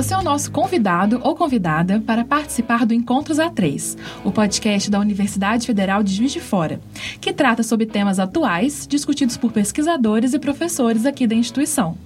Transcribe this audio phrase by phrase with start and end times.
[0.00, 4.98] Você é o nosso convidado ou convidada para participar do Encontros A3, o podcast da
[4.98, 6.80] Universidade Federal de Juiz de Fora,
[7.20, 11.98] que trata sobre temas atuais discutidos por pesquisadores e professores aqui da instituição.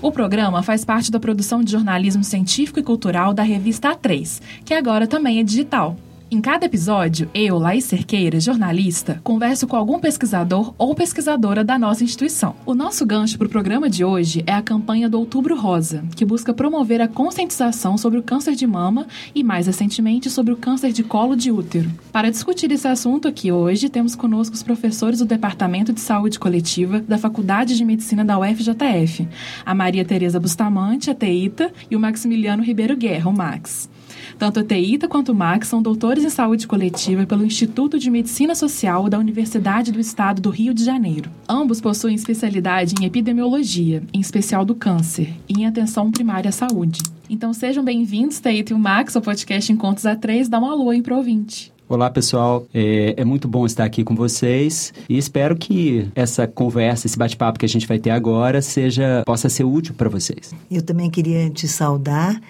[0.00, 4.72] O programa faz parte da produção de jornalismo científico e cultural da revista A3, que
[4.72, 5.96] agora também é digital.
[6.34, 12.02] Em cada episódio, eu, Laís Cerqueira, jornalista, converso com algum pesquisador ou pesquisadora da nossa
[12.02, 12.56] instituição.
[12.66, 16.24] O nosso gancho para o programa de hoje é a campanha do Outubro Rosa, que
[16.24, 20.90] busca promover a conscientização sobre o câncer de mama e, mais recentemente, sobre o câncer
[20.90, 21.88] de colo de útero.
[22.10, 26.98] Para discutir esse assunto aqui hoje, temos conosco os professores do Departamento de Saúde Coletiva
[26.98, 29.28] da Faculdade de Medicina da UFJF,
[29.64, 33.88] a Maria Tereza Bustamante, a Teita, e o Maximiliano Ribeiro Guerra, o Max.
[34.38, 38.54] Tanto a Teita quanto o Max são doutores em saúde coletiva pelo Instituto de Medicina
[38.54, 41.30] Social da Universidade do Estado do Rio de Janeiro.
[41.48, 47.00] Ambos possuem especialidade em epidemiologia, em especial do câncer, e em atenção primária à saúde.
[47.30, 50.48] Então sejam bem-vindos, Teita e o Max, ao podcast Encontros A3.
[50.48, 51.72] Dá uma alô aí pro ouvinte.
[51.86, 52.66] Olá, pessoal.
[52.72, 57.58] É, é, muito bom estar aqui com vocês e espero que essa conversa, esse bate-papo
[57.58, 60.54] que a gente vai ter agora, seja possa ser útil para vocês.
[60.70, 62.40] Eu também queria te saudar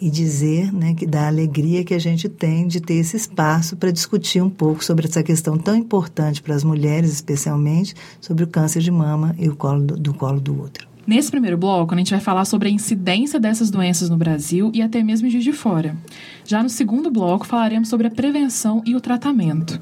[0.00, 3.90] e dizer né, que da alegria que a gente tem de ter esse espaço para
[3.90, 8.80] discutir um pouco sobre essa questão tão importante para as mulheres, especialmente, sobre o câncer
[8.80, 10.88] de mama e o colo do, do colo do útero.
[11.06, 14.80] Nesse primeiro bloco, a gente vai falar sobre a incidência dessas doenças no Brasil e
[14.80, 15.96] até mesmo de Fora.
[16.44, 19.80] Já no segundo bloco, falaremos sobre a prevenção e o tratamento.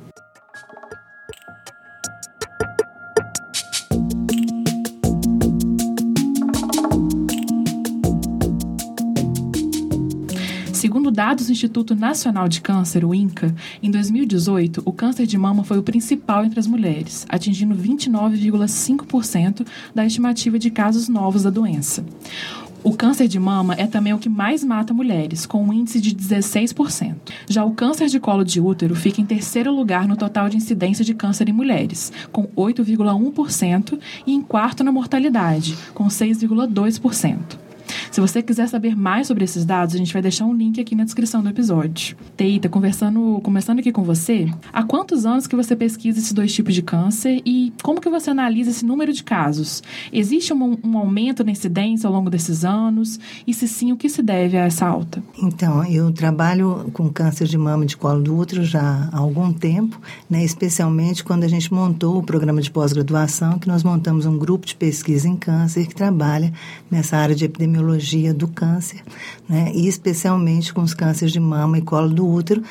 [11.19, 13.53] Dados do Instituto Nacional de Câncer, o INCA,
[13.83, 20.07] em 2018, o câncer de mama foi o principal entre as mulheres, atingindo 29,5% da
[20.07, 22.05] estimativa de casos novos da doença.
[22.85, 26.15] O câncer de mama é também o que mais mata mulheres, com um índice de
[26.15, 27.17] 16%.
[27.49, 31.05] Já o câncer de colo de útero fica em terceiro lugar no total de incidência
[31.05, 37.68] de câncer em mulheres, com 8,1%, e em quarto na mortalidade, com 6,2%.
[38.11, 40.95] Se você quiser saber mais sobre esses dados, a gente vai deixar um link aqui
[40.95, 42.17] na descrição do episódio.
[42.37, 46.75] Teita, conversando, começando aqui com você, há quantos anos que você pesquisa esses dois tipos
[46.75, 49.83] de câncer e como que você analisa esse número de casos?
[50.13, 53.19] Existe um, um aumento na incidência ao longo desses anos?
[53.47, 55.23] E se sim, o que se deve a essa alta?
[55.41, 60.01] Então, eu trabalho com câncer de mama de colo do útero já há algum tempo,
[60.29, 64.67] né, especialmente quando a gente montou o programa de pós-graduação, que nós montamos um grupo
[64.67, 66.53] de pesquisa em câncer que trabalha
[66.91, 67.78] nessa área de epidemiologia
[68.35, 69.03] do câncer,
[69.49, 69.73] né?
[69.75, 72.63] e especialmente com os cânceres de mama e colo do útero.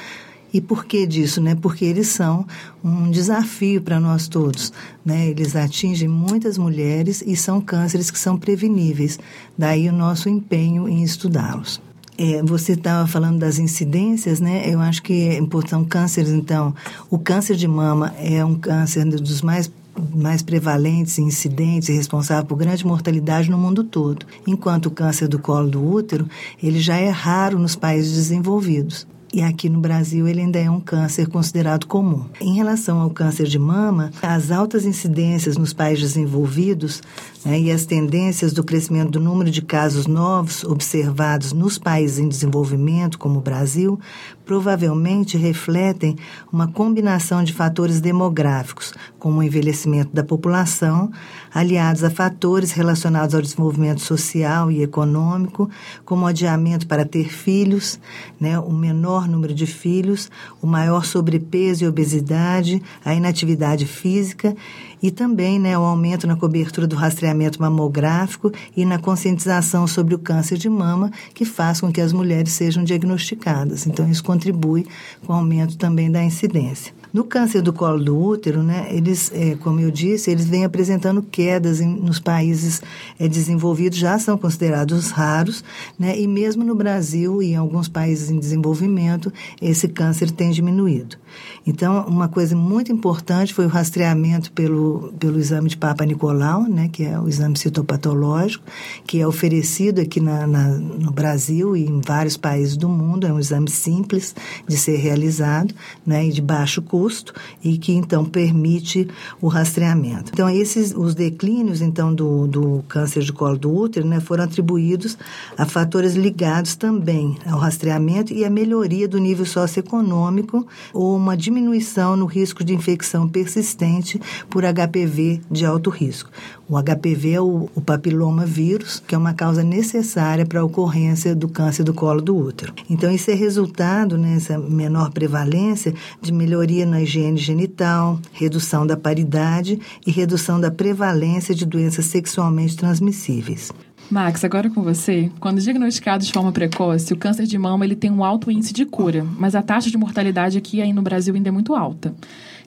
[0.53, 1.41] E por que disso?
[1.41, 1.56] Né?
[1.56, 2.45] Porque eles são
[2.84, 4.72] um desafio para nós todos.
[5.06, 5.28] Né?
[5.28, 9.19] Eles atingem muitas mulheres e são cânceres que são preveníveis.
[9.57, 11.81] Daí o nosso empenho em estudá-los.
[12.17, 14.63] É, você estava falando das incidências, né?
[14.66, 15.88] Eu acho que é importante.
[15.88, 16.73] Cânceres, então,
[17.12, 19.72] o câncer de mama é um câncer dos mais
[20.16, 25.40] mais prevalentes, incidentes e responsável por grande mortalidade no mundo todo, enquanto o câncer do
[25.40, 26.28] colo do útero
[26.62, 30.80] ele já é raro nos países desenvolvidos e aqui no Brasil ele ainda é um
[30.80, 32.25] câncer considerado comum.
[32.40, 37.02] Em relação ao câncer de mama, as altas incidências nos países desenvolvidos
[37.47, 42.28] né, e as tendências do crescimento do número de casos novos observados nos países em
[42.28, 43.97] desenvolvimento, como o Brasil,
[44.46, 46.18] provavelmente refletem
[46.52, 51.09] uma combinação de fatores demográficos, como o envelhecimento da população,
[51.53, 55.69] aliados a fatores relacionados ao desenvolvimento social e econômico,
[56.03, 57.97] como o adiamento para ter filhos,
[58.38, 60.29] né, o menor número de filhos,
[60.62, 64.53] o maior sobrepeso e obesidade, a inatividade física
[65.02, 70.19] e também né, o aumento na cobertura do rastreamento mamográfico e na conscientização sobre o
[70.19, 73.85] câncer de mama, que faz com que as mulheres sejam diagnosticadas.
[73.85, 74.85] Então, isso contribui
[75.25, 76.97] com o aumento também da incidência.
[77.14, 81.22] No câncer do colo do útero, né, eles, é, como eu disse, eles vêm apresentando
[81.22, 82.82] quedas em, nos países
[83.18, 85.64] é, desenvolvidos, já são considerados raros,
[85.98, 89.32] né, e mesmo no Brasil e em alguns países em desenvolvimento,
[89.62, 91.18] esse câncer tem diminuído.
[91.66, 96.90] Então, uma coisa muito importante foi o rastreamento pelo, pelo exame de Papa Nicolau, né,
[96.92, 98.64] que é o exame citopatológico,
[99.06, 103.28] que é oferecido aqui na, na, no Brasil e em vários países do mundo.
[103.28, 104.36] É um exame simples
[104.68, 105.74] de ser realizado
[106.06, 107.32] né, e de baixo custo custo
[107.64, 109.08] e que então permite
[109.40, 110.32] o rastreamento.
[110.34, 115.16] Então esses os declínios então do, do câncer de colo do útero né, foram atribuídos
[115.55, 122.16] a fatores ligados também ao rastreamento e à melhoria do nível socioeconômico ou uma diminuição
[122.16, 126.32] no risco de infecção persistente por HPV de alto risco.
[126.69, 131.34] O HPV é o, o papiloma vírus, que é uma causa necessária para a ocorrência
[131.34, 132.73] do câncer do colo do útero.
[132.90, 138.97] Então, isso é resultado, nessa né, menor prevalência, de melhoria na higiene genital, redução da
[138.97, 143.72] paridade e redução da prevalência de doenças sexualmente transmissíveis.
[144.11, 145.31] Max, agora com você.
[145.40, 148.85] Quando diagnosticado de forma precoce, o câncer de mama ele tem um alto índice de
[148.85, 152.13] cura, mas a taxa de mortalidade aqui aí no Brasil ainda é muito alta.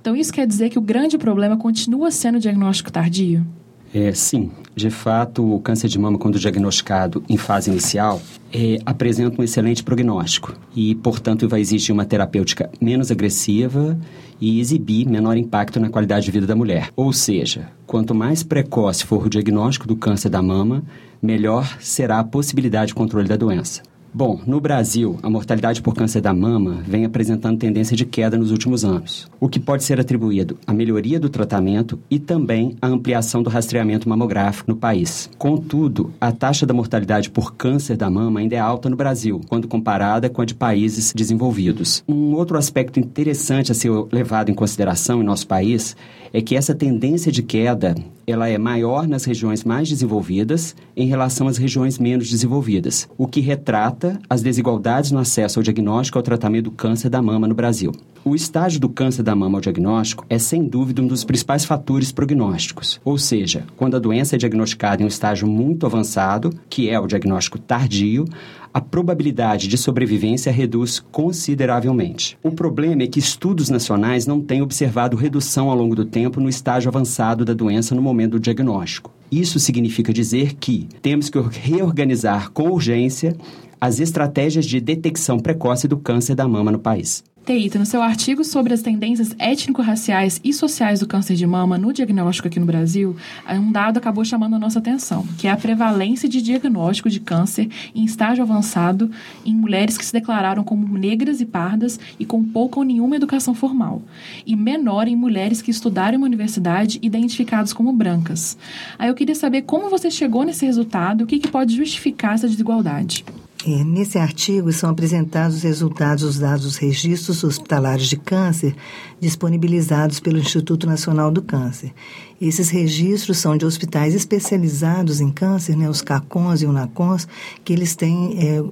[0.01, 3.45] Então, isso quer dizer que o grande problema continua sendo o diagnóstico tardio?
[3.93, 8.23] É, sim, de fato, o câncer de mama, quando diagnosticado em fase inicial,
[8.53, 13.99] é, apresenta um excelente prognóstico e, portanto, vai exigir uma terapêutica menos agressiva
[14.41, 16.91] e exibir menor impacto na qualidade de vida da mulher.
[16.95, 20.85] Ou seja, quanto mais precoce for o diagnóstico do câncer da mama,
[21.21, 23.83] melhor será a possibilidade de controle da doença.
[24.13, 28.51] Bom, no Brasil, a mortalidade por câncer da mama vem apresentando tendência de queda nos
[28.51, 33.41] últimos anos, o que pode ser atribuído à melhoria do tratamento e também à ampliação
[33.41, 35.31] do rastreamento mamográfico no país.
[35.39, 39.69] Contudo, a taxa da mortalidade por câncer da mama ainda é alta no Brasil, quando
[39.69, 42.03] comparada com a de países desenvolvidos.
[42.09, 45.97] Um outro aspecto interessante a ser levado em consideração em nosso país
[46.33, 47.95] é que essa tendência de queda
[48.27, 53.41] ela é maior nas regiões mais desenvolvidas em relação às regiões menos desenvolvidas, o que
[53.41, 57.55] retrata as desigualdades no acesso ao diagnóstico e ao tratamento do câncer da mama no
[57.55, 57.93] Brasil.
[58.25, 62.13] O estágio do câncer da mama ao diagnóstico é, sem dúvida, um dos principais fatores
[62.13, 67.01] prognósticos, ou seja, quando a doença é diagnosticada em um estágio muito avançado, que é
[67.01, 68.27] o diagnóstico tardio,
[68.73, 72.39] a probabilidade de sobrevivência reduz consideravelmente.
[72.43, 76.49] O problema é que estudos nacionais não têm observado redução ao longo do tempo no
[76.49, 79.13] estágio avançado da doença no momento do diagnóstico.
[79.31, 83.37] Isso significa dizer que temos que reorganizar com urgência
[83.81, 87.25] as estratégias de detecção precoce do câncer da mama no país.
[87.45, 91.91] Teita, no seu artigo sobre as tendências étnico-raciais e sociais do câncer de mama no
[91.91, 93.17] diagnóstico aqui no Brasil,
[93.49, 97.69] um dado acabou chamando a nossa atenção, que é a prevalência de diagnóstico de câncer
[97.95, 99.11] em estágio avançado
[99.45, 103.55] em mulheres que se declararam como negras e pardas e com pouca ou nenhuma educação
[103.55, 104.03] formal,
[104.47, 108.57] e menor em mulheres que estudaram em uma universidade identificadas como brancas.
[108.99, 112.49] Aí eu queria saber como você chegou nesse resultado o que, que pode justificar essa
[112.49, 113.25] desigualdade.
[113.67, 118.75] É, nesse artigo são apresentados os resultados dos dados dos registros hospitalares de câncer
[119.21, 121.93] disponibilizados pelo Instituto Nacional do Câncer.
[122.41, 127.29] Esses registros são de hospitais especializados em câncer, né, os CACONs e o NACONs,
[127.63, 128.63] que eles têm, é,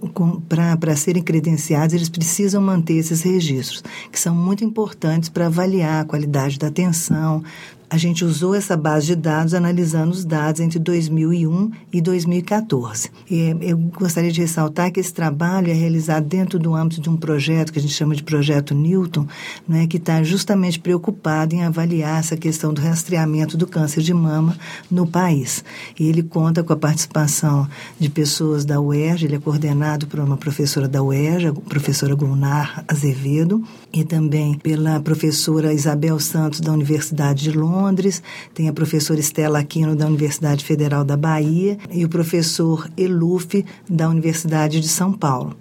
[0.78, 6.04] para serem credenciados, eles precisam manter esses registros, que são muito importantes para avaliar a
[6.06, 7.44] qualidade da atenção,
[7.90, 13.10] a gente usou essa base de dados analisando os dados entre 2001 e 2014.
[13.30, 17.16] E eu gostaria de ressaltar que esse trabalho é realizado dentro do âmbito de um
[17.16, 19.26] projeto que a gente chama de Projeto Newton,
[19.66, 24.56] né, que está justamente preocupado em avaliar essa questão do rastreamento do câncer de mama
[24.90, 25.64] no país.
[25.98, 27.66] E ele conta com a participação
[27.98, 32.84] de pessoas da UERJ, ele é coordenado por uma professora da UERJ, a professora Gunnar
[32.86, 38.22] Azevedo, e também pela professora Isabel Santos, da Universidade de Londres,
[38.54, 44.08] tem a professora Estela Aquino, da Universidade Federal da Bahia, e o professor Eluf, da
[44.08, 45.56] Universidade de São Paulo.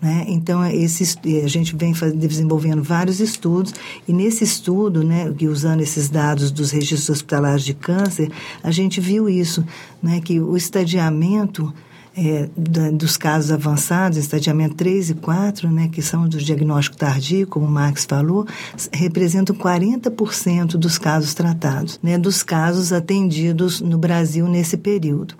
[0.00, 0.24] Né?
[0.28, 3.74] Então, esse, a gente vem desenvolvendo vários estudos,
[4.08, 8.30] e nesse estudo, né, usando esses dados dos registros hospitalares de câncer,
[8.62, 9.64] a gente viu isso,
[10.02, 11.72] né, que o estadiamento
[12.16, 17.66] é, dos casos avançados, estadiamento 3 e 4, né, que são do diagnóstico tardio, como
[17.66, 18.46] o Max falou,
[18.92, 25.34] representam 40% dos casos tratados, né, dos casos atendidos no Brasil nesse período.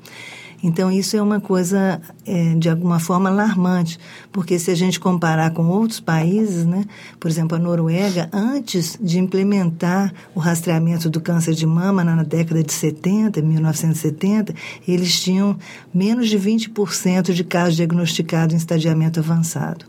[0.62, 3.99] Então, isso é uma coisa, é, de alguma forma, alarmante,
[4.31, 6.85] porque se a gente comparar com outros países, né,
[7.19, 12.62] por exemplo, a Noruega, antes de implementar o rastreamento do câncer de mama na década
[12.62, 14.55] de 70, 1970,
[14.87, 15.57] eles tinham
[15.93, 19.87] menos de 20% de casos diagnosticados em estadiamento avançado.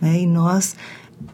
[0.00, 0.74] Né, e nós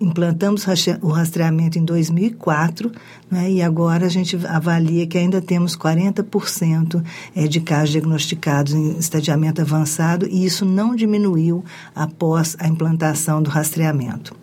[0.00, 0.66] implantamos
[1.02, 2.90] o rastreamento em 2004
[3.30, 7.04] né, e agora a gente avalia que ainda temos 40%
[7.37, 11.62] é, de casos diagnosticados em estadiamento avançado e isso não diminuiu
[11.95, 14.35] após a implantação do rastreamento.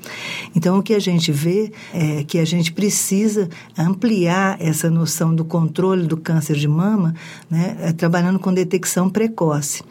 [0.56, 5.44] Então, o que a gente vê é que a gente precisa ampliar essa noção do
[5.44, 7.16] controle do câncer de mama,
[7.50, 9.84] né, é, trabalhando com detecção precoce.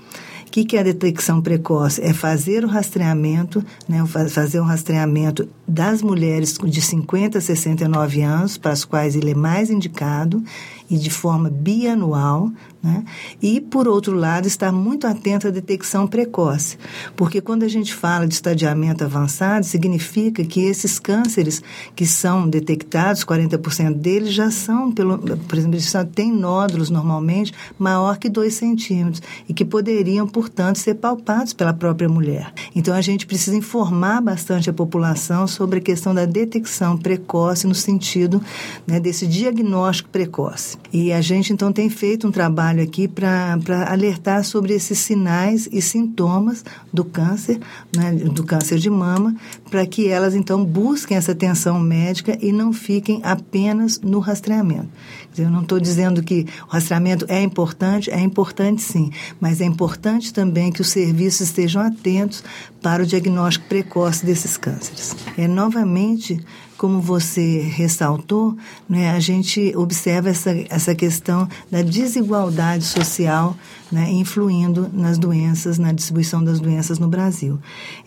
[0.46, 2.00] O que, que é a detecção precoce?
[2.00, 8.56] É fazer o rastreamento, né, fazer o rastreamento das mulheres de 50 a 69 anos,
[8.56, 10.42] para as quais ele é mais indicado,
[10.88, 12.50] e de forma bianual,
[12.82, 13.04] né?
[13.42, 16.78] E, por outro lado, estar muito atento à detecção precoce,
[17.16, 21.62] porque quando a gente fala de estadiamento avançado, significa que esses cânceres
[21.96, 28.18] que são detectados, 40% deles já são, pelo, por exemplo, eles têm nódulos normalmente maior
[28.18, 32.52] que 2 centímetros e que poderiam, portanto, ser palpados pela própria mulher.
[32.74, 37.74] Então, a gente precisa informar bastante a população sobre a questão da detecção precoce no
[37.74, 38.40] sentido
[38.86, 40.75] né, desse diagnóstico precoce.
[40.92, 45.82] E a gente, então, tem feito um trabalho aqui para alertar sobre esses sinais e
[45.82, 47.60] sintomas do câncer,
[47.94, 49.34] né, do câncer de mama,
[49.70, 54.88] para que elas então busquem essa atenção médica e não fiquem apenas no rastreamento.
[55.36, 60.32] Eu não estou dizendo que o rastreamento é importante, é importante sim, mas é importante
[60.32, 62.42] também que os serviços estejam atentos
[62.80, 65.14] para o diagnóstico precoce desses cânceres.
[65.36, 66.42] É novamente
[66.76, 68.56] como você ressaltou,
[68.88, 73.56] né, a gente observa essa, essa questão da desigualdade social
[73.90, 77.58] né, influindo nas doenças, na distribuição das doenças no Brasil.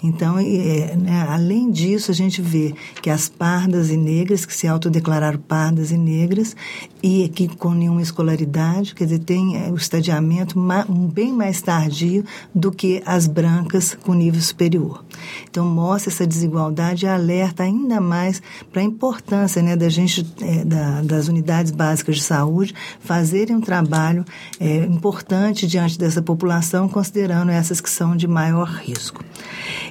[0.04, 4.68] Então, é, né, além disso, a gente vê que as pardas e negras, que se
[4.68, 6.56] autodeclararam pardas e negras,
[7.02, 12.26] e aqui com nenhuma escolaridade, quer dizer, tem é, o estadiamento ma, bem mais tardio
[12.54, 15.04] do que as brancas com nível superior.
[15.50, 20.66] Então, mostra essa desigualdade e alerta ainda mais para a importância né, da gente, é,
[20.66, 24.26] da, das unidades básicas de saúde, fazerem um trabalho
[24.60, 29.24] é, importante diante dessa população, considerando essas que são de maior risco.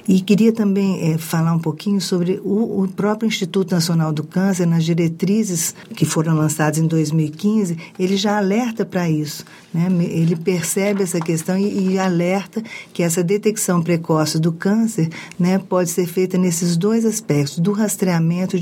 [0.07, 4.65] E queria também é, falar um pouquinho sobre o, o, próprio Instituto Nacional do Câncer,
[4.65, 9.45] nas diretrizes que foram lançadas em 2015, ele já alerta para isso.
[9.71, 9.87] Né?
[10.05, 15.91] Ele percebe essa questão e, e, alerta que essa detecção precoce do câncer né, pode
[15.91, 18.59] ser feita nesses dois aspectos, do rastreamento e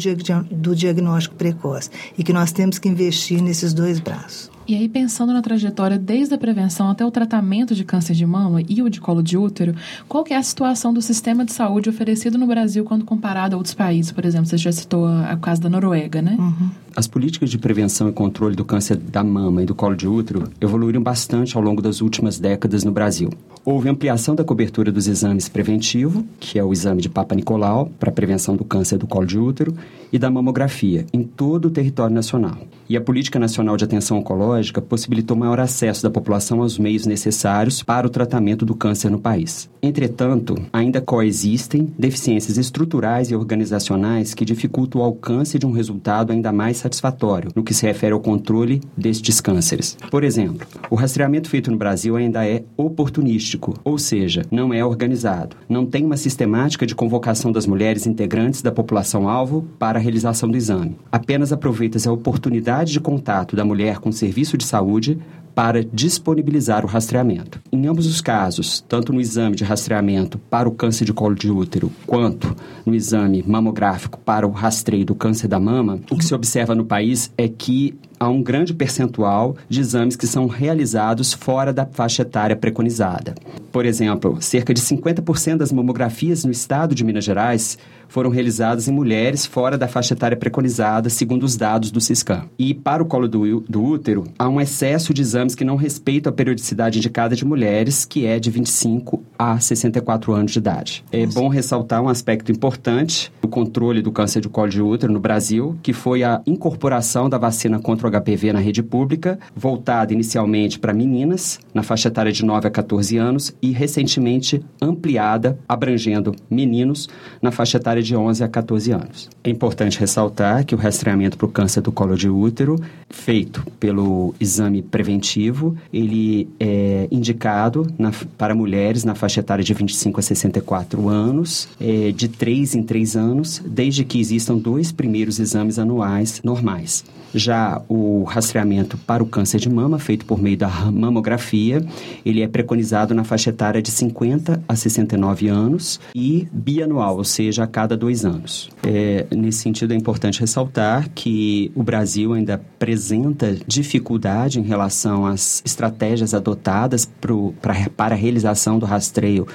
[0.54, 4.57] do diagnóstico precoce, e que nós temos que investir nesses dois braços.
[4.68, 8.62] E aí, pensando na trajetória desde a prevenção até o tratamento de câncer de mama
[8.68, 9.74] e o de colo de útero,
[10.08, 13.58] qual que é a situação do sistema de saúde oferecido no Brasil quando comparado a
[13.58, 14.12] outros países?
[14.12, 16.36] Por exemplo, você já citou o caso da Noruega, né?
[16.38, 16.70] Uhum.
[16.98, 20.50] As políticas de prevenção e controle do câncer da mama e do colo de útero
[20.60, 23.30] evoluíram bastante ao longo das últimas décadas no Brasil.
[23.63, 28.12] Houve ampliação da cobertura dos exames preventivo, que é o exame de Papa Nicolau, para
[28.12, 29.75] prevenção do câncer do colo de útero,
[30.12, 32.58] e da mamografia, em todo o território nacional.
[32.89, 37.84] E a Política Nacional de Atenção Oncológica possibilitou maior acesso da população aos meios necessários
[37.84, 39.70] para o tratamento do câncer no país.
[39.84, 46.54] Entretanto, ainda coexistem deficiências estruturais e organizacionais que dificultam o alcance de um resultado ainda
[46.54, 49.98] mais satisfatório no que se refere ao controle destes cânceres.
[50.10, 55.56] Por exemplo, o rastreamento feito no Brasil ainda é oportunístico, ou seja, não é organizado.
[55.67, 60.58] Não tem uma sistemática de convocação das mulheres integrantes da população-alvo para a realização do
[60.58, 60.98] exame.
[61.12, 65.20] Apenas aproveita-se a oportunidade de contato da mulher com o serviço de saúde
[65.58, 67.60] para disponibilizar o rastreamento.
[67.72, 71.50] Em ambos os casos, tanto no exame de rastreamento para o câncer de colo de
[71.50, 76.36] útero, quanto no exame mamográfico para o rastreio do câncer da mama, o que se
[76.36, 81.74] observa no país é que há um grande percentual de exames que são realizados fora
[81.74, 83.34] da faixa etária preconizada.
[83.72, 88.92] Por exemplo, cerca de 50% das mamografias no estado de Minas Gerais foram realizadas em
[88.92, 92.50] mulheres fora da faixa etária preconizada, segundo os dados do CISCAM.
[92.58, 96.32] E para o colo do, do útero, há um excesso de exames que não respeitam
[96.32, 101.04] a periodicidade indicada de mulheres, que é de 25 a 64 anos de idade.
[101.12, 101.40] É Nossa.
[101.40, 105.78] bom ressaltar um aspecto importante do controle do câncer de colo de útero no Brasil,
[105.82, 110.94] que foi a incorporação da vacina contra o HPV na rede pública, voltada inicialmente para
[110.94, 117.08] meninas, na faixa etária de 9 a 14 anos, e recentemente ampliada, abrangendo meninos
[117.42, 119.30] na faixa etária de 11 a 14 anos.
[119.44, 122.75] É importante ressaltar que o rastreamento para o câncer do colo de útero,
[123.10, 130.20] feito pelo exame preventivo, ele é indicado na, para mulheres na faixa etária de 25
[130.20, 135.80] a 64 anos, é, de 3 em 3 anos, desde que existam dois primeiros exames
[135.80, 137.04] anuais normais.
[137.34, 141.86] Já o rastreamento para o câncer de mama, feito por meio da mamografia,
[142.25, 147.63] ele é preconizado na faixa etária de 50 a 69 anos e bianual, ou seja,
[147.63, 148.70] a cada dois anos.
[148.84, 155.62] É, nesse sentido, é importante ressaltar que o Brasil ainda apresenta dificuldade em relação às
[155.65, 159.48] estratégias adotadas pro, pra, para a realização do rastreio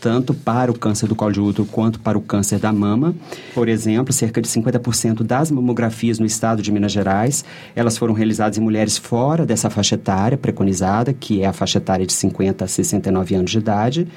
[0.00, 3.14] tanto para o câncer do colo de útero quanto para o câncer da mama.
[3.54, 8.58] Por exemplo, cerca de 50% das mamografias no estado de Minas Gerais, elas foram realizadas
[8.58, 12.68] em mulheres fora dessa faixa etária preconizada, que é a faixa etária de 50 a
[12.68, 14.08] 69 anos de idade.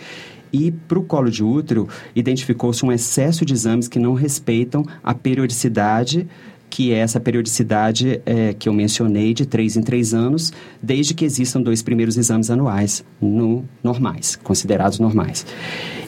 [0.54, 5.14] E para o colo de útero, identificou-se um excesso de exames que não respeitam a
[5.14, 6.28] periodicidade
[6.72, 11.26] que é essa periodicidade é, que eu mencionei de três em três anos, desde que
[11.26, 15.46] existam dois primeiros exames anuais no normais, considerados normais.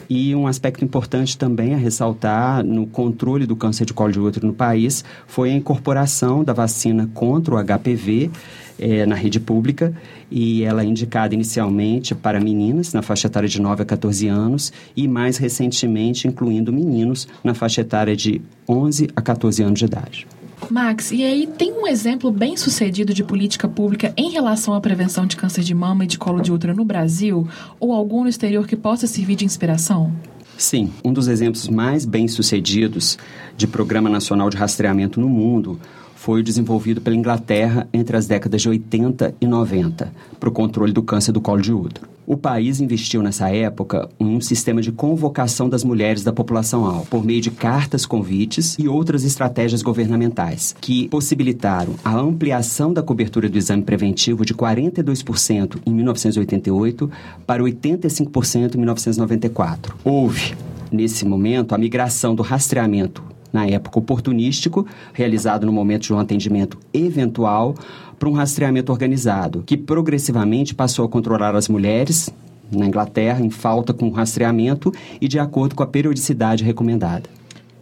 [0.08, 4.46] E um aspecto importante também a ressaltar no controle do câncer de colo de útero
[4.46, 8.30] no país foi a incorporação da vacina contra o HPV
[8.78, 9.94] é, na rede pública
[10.30, 14.72] e ela é indicada inicialmente para meninas na faixa etária de 9 a 14 anos
[14.96, 20.26] e mais recentemente incluindo meninos na faixa etária de 11 a 14 anos de idade.
[20.70, 25.26] Max, e aí tem um exemplo bem sucedido de política pública em relação à prevenção
[25.26, 27.46] de câncer de mama e de colo de útero no Brasil
[27.78, 30.12] ou algum no exterior que possa servir de inspiração?
[30.56, 33.18] Sim, um dos exemplos mais bem sucedidos
[33.56, 35.78] de Programa Nacional de Rastreamento no mundo
[36.24, 41.02] foi desenvolvido pela Inglaterra entre as décadas de 80 e 90 para o controle do
[41.02, 42.08] câncer do colo de útero.
[42.26, 47.04] O país investiu nessa época em um sistema de convocação das mulheres da população alvo,
[47.10, 53.46] por meio de cartas convites e outras estratégias governamentais, que possibilitaram a ampliação da cobertura
[53.46, 57.10] do exame preventivo de 42% em 1988
[57.46, 59.94] para 85% em 1994.
[60.02, 60.54] Houve,
[60.90, 63.22] nesse momento, a migração do rastreamento
[63.54, 67.74] na época oportunístico, realizado no momento de um atendimento eventual,
[68.18, 72.30] para um rastreamento organizado, que progressivamente passou a controlar as mulheres
[72.72, 77.28] na Inglaterra em falta com rastreamento e de acordo com a periodicidade recomendada.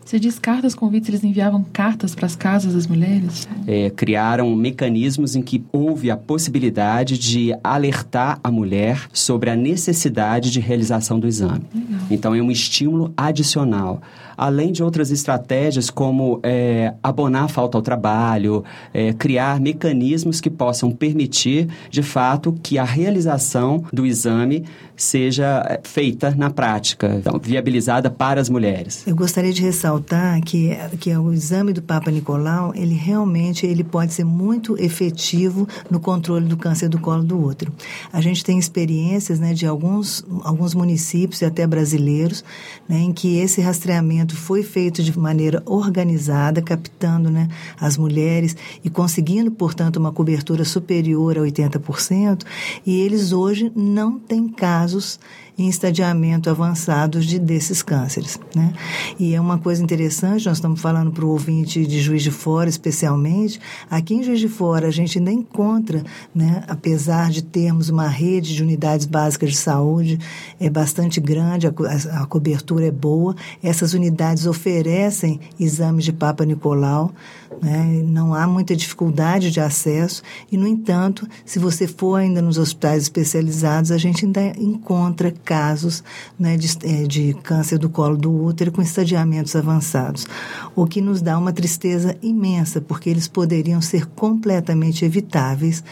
[0.05, 3.49] Você diz cartas convites, eles enviavam cartas para as casas das mulheres?
[3.67, 10.51] É, criaram mecanismos em que houve a possibilidade de alertar a mulher sobre a necessidade
[10.51, 11.65] de realização do exame.
[11.75, 12.01] Legal.
[12.11, 14.03] Então, é um estímulo adicional
[14.43, 20.51] além de outras estratégias como é, abonar a falta ao trabalho, é, criar mecanismos que
[20.51, 24.65] possam permitir, de fato, que a realização do exame
[24.97, 29.05] seja é, feita na prática, então, viabilizada para as mulheres.
[29.07, 34.13] Eu gostaria de ressaltar que, que o exame do Papa Nicolau, ele realmente ele pode
[34.13, 37.73] ser muito efetivo no controle do câncer do colo do útero.
[38.13, 42.45] A gente tem experiências né, de alguns, alguns municípios e até brasileiros
[42.89, 47.49] né, em que esse rastreamento foi feito de maneira organizada, captando né,
[47.81, 52.45] as mulheres e conseguindo, portanto, uma cobertura superior a 80%,
[52.85, 55.19] e eles hoje não têm casos
[55.59, 58.39] em estadiamento avançados de, desses cânceres.
[58.55, 58.73] Né?
[59.19, 62.69] E é uma coisa interessante, nós estamos falando para o ouvinte de Juiz de Fora,
[62.69, 63.61] especialmente,
[63.91, 66.03] aqui em Juiz de Fora a gente ainda encontra,
[66.35, 70.19] né, apesar de termos uma rede de unidades básicas de saúde
[70.61, 76.45] é bastante grande, a, a, a cobertura é boa, essas unidades oferecem exames de Papa
[76.45, 77.13] Nicolau,
[77.61, 78.03] né?
[78.07, 83.03] não há muita dificuldade de acesso e, no entanto, se você for ainda nos hospitais
[83.03, 86.03] especializados, a gente ainda encontra casos
[86.39, 90.27] né, de, é, de câncer do colo do útero com estadiamentos avançados,
[90.75, 95.83] o que nos dá uma tristeza imensa, porque eles poderiam ser completamente evitáveis,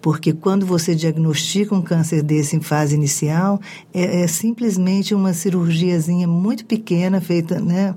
[0.00, 3.60] porque quando você diagnostica um câncer desse em fase inicial,
[3.92, 7.94] é, é simplesmente uma cirurgiazinha muito pequena feita, né?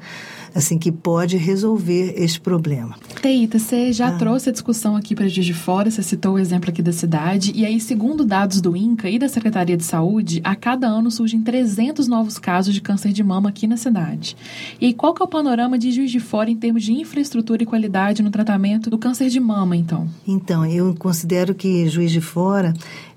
[0.54, 2.96] Assim que pode resolver este problema.
[3.22, 4.18] Teita, você já ah.
[4.18, 7.52] trouxe a discussão aqui para Juiz de Fora, você citou o exemplo aqui da cidade,
[7.56, 11.42] e aí, segundo dados do INCA e da Secretaria de Saúde, a cada ano surgem
[11.42, 14.36] 300 novos casos de câncer de mama aqui na cidade.
[14.80, 17.66] E qual que é o panorama de Juiz de Fora em termos de infraestrutura e
[17.66, 20.08] qualidade no tratamento do câncer de mama, então?
[20.28, 22.74] Então, eu considero que Juiz de Fora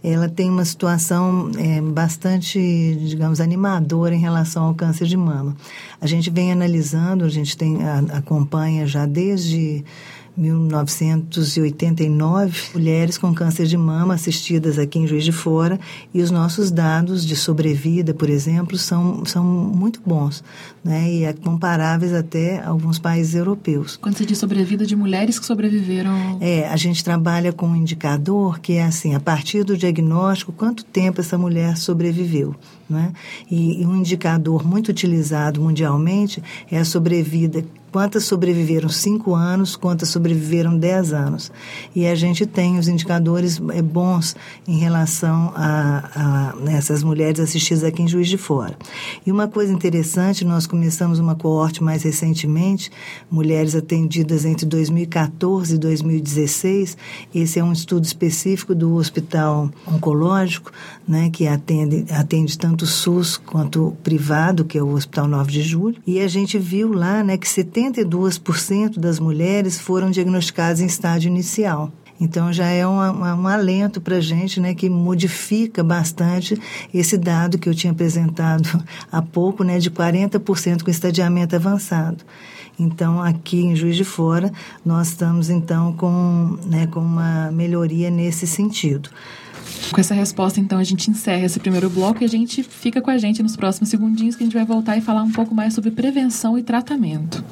[0.08, 2.58] ela tem uma situação é, bastante,
[3.06, 5.56] digamos, animadora em relação ao câncer de mama.
[6.00, 9.84] A gente vem analisando, a gente tem, a, acompanha já desde
[10.36, 15.80] 1989 mulheres com câncer de mama assistidas aqui em Juiz de Fora
[16.12, 20.44] e os nossos dados de sobrevida, por exemplo, são, são muito bons,
[20.84, 21.10] né?
[21.10, 23.96] E é comparáveis até a alguns países europeus.
[23.96, 26.38] Quando você diz sobrevida de mulheres que sobreviveram?
[26.40, 30.84] É, a gente trabalha com um indicador que é assim, a partir do diagnóstico, quanto
[30.84, 32.54] tempo essa mulher sobreviveu,
[32.88, 33.12] né?
[33.50, 37.64] E, e um indicador muito utilizado mundialmente é a sobrevida
[37.96, 41.50] quantas sobreviveram cinco anos, quantas sobreviveram dez anos.
[41.94, 44.36] E a gente tem os indicadores é, bons
[44.68, 46.35] em relação a, a
[46.68, 48.76] essas mulheres assistidas aqui em Juiz de Fora.
[49.26, 52.90] E uma coisa interessante, nós começamos uma coorte mais recentemente,
[53.30, 56.96] mulheres atendidas entre 2014 e 2016.
[57.34, 60.70] Esse é um estudo específico do Hospital Oncológico,
[61.06, 65.50] né, que atende, atende tanto o SUS quanto o privado, que é o Hospital 9
[65.50, 65.96] de Julho.
[66.06, 71.28] E a gente viu lá né, que 70 82% das mulheres foram diagnosticadas em estágio
[71.28, 71.92] inicial.
[72.20, 76.58] Então já é um, alento para a gente, né, que modifica bastante
[76.92, 82.24] esse dado que eu tinha apresentado há pouco, né, de 40% com estadiamento avançado.
[82.78, 84.52] Então, aqui em Juiz de Fora,
[84.84, 89.08] nós estamos então com, né, com uma melhoria nesse sentido.
[89.90, 93.10] Com essa resposta, então, a gente encerra esse primeiro bloco e a gente fica com
[93.10, 95.74] a gente nos próximos segundinhos que a gente vai voltar e falar um pouco mais
[95.74, 97.42] sobre prevenção e tratamento.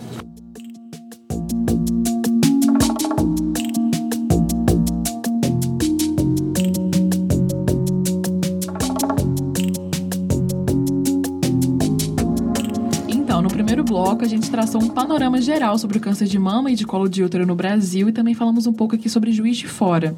[14.04, 14.13] more.
[14.14, 17.08] Bloco, a gente traçou um panorama geral sobre o câncer de mama e de colo
[17.08, 20.14] de útero no Brasil e também falamos um pouco aqui sobre Juiz de Fora.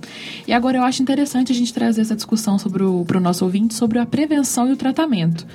[0.46, 3.98] E agora eu acho interessante a gente trazer essa discussão para o nosso ouvinte sobre
[3.98, 5.46] a prevenção e o tratamento.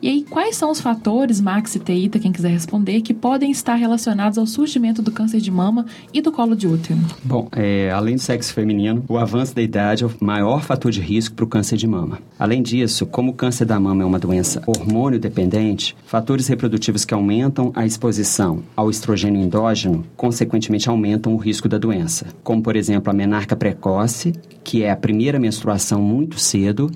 [0.00, 3.74] E aí, quais são os fatores, Max e Teita, quem quiser responder, que podem estar
[3.74, 7.00] relacionados ao surgimento do câncer de mama e do colo de útero?
[7.24, 11.00] Bom, é, além do sexo feminino, o avanço da idade é o maior fator de
[11.00, 12.20] risco para o câncer de mama.
[12.38, 17.12] Além disso, como o câncer da mama é uma doença hormônio dependente, fatores reprodutivos que
[17.12, 23.10] aumentam a exposição ao estrogênio endógeno, consequentemente aumentam o risco da doença, como por exemplo
[23.10, 24.32] a menarca precoce,
[24.62, 26.88] que é a primeira menstruação muito cedo,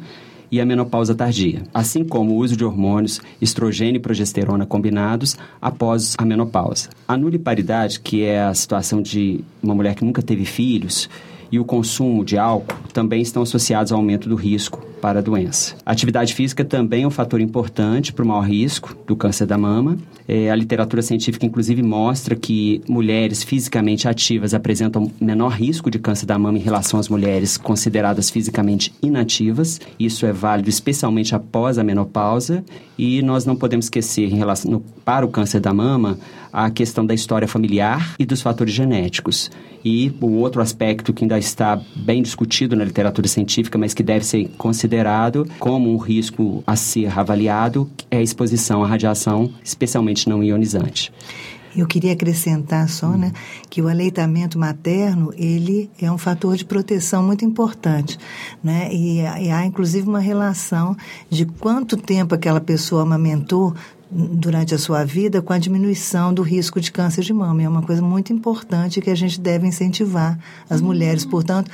[0.49, 6.15] e a menopausa tardia, assim como o uso de hormônios estrogênio e progesterona combinados após
[6.19, 6.91] a menopausa.
[7.09, 11.09] A nuliparidade, que é a situação de uma mulher que nunca teve filhos,
[11.53, 15.75] e o consumo de álcool também estão associados ao aumento do risco para a doença.
[15.85, 19.59] A atividade física também é um fator importante para o maior risco do câncer da
[19.59, 19.99] mama.
[20.29, 26.25] É, a literatura científica, inclusive, mostra que mulheres fisicamente ativas apresentam menor risco de câncer
[26.25, 29.81] da mama em relação às mulheres consideradas fisicamente inativas.
[29.99, 32.65] Isso é válido especialmente após a menopausa.
[32.97, 36.17] E nós não podemos esquecer, em relação, no, para o câncer da mama,
[36.53, 39.51] a questão da história familiar e dos fatores genéticos.
[39.85, 44.25] E o outro aspecto que ainda está bem discutido na literatura científica, mas que deve
[44.25, 50.43] ser considerado como um risco a ser avaliado, é a exposição à radiação, especialmente não
[50.43, 51.13] ionizante.
[51.75, 53.33] Eu queria acrescentar só, né,
[53.71, 58.19] que o aleitamento materno, ele é um fator de proteção muito importante,
[58.63, 58.91] né?
[58.93, 60.95] E, e há inclusive uma relação
[61.31, 63.75] de quanto tempo aquela pessoa amamentou
[64.15, 67.63] durante a sua vida com a diminuição do risco de câncer de mama.
[67.63, 70.89] É uma coisa muito importante que a gente deve incentivar as uhum.
[70.89, 71.25] mulheres.
[71.25, 71.71] Portanto,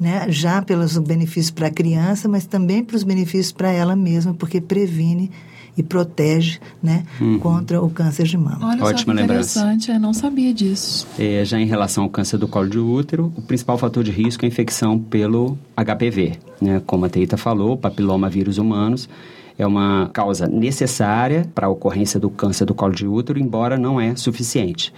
[0.00, 4.34] né, já pelos benefícios para a criança, mas também para os benefícios para ela mesma,
[4.34, 5.30] porque previne
[5.76, 7.38] e protege né, uhum.
[7.38, 8.68] contra o câncer de mama.
[8.68, 11.06] Olha Ótima só que interessante, eu não sabia disso.
[11.18, 14.44] É, já em relação ao câncer do colo de útero, o principal fator de risco
[14.44, 19.08] é a infecção pelo HPV, né, como a Teita falou, papiloma vírus humanos,
[19.58, 24.00] é uma causa necessária para a ocorrência do câncer do colo de útero, embora não
[24.00, 24.92] é suficiente.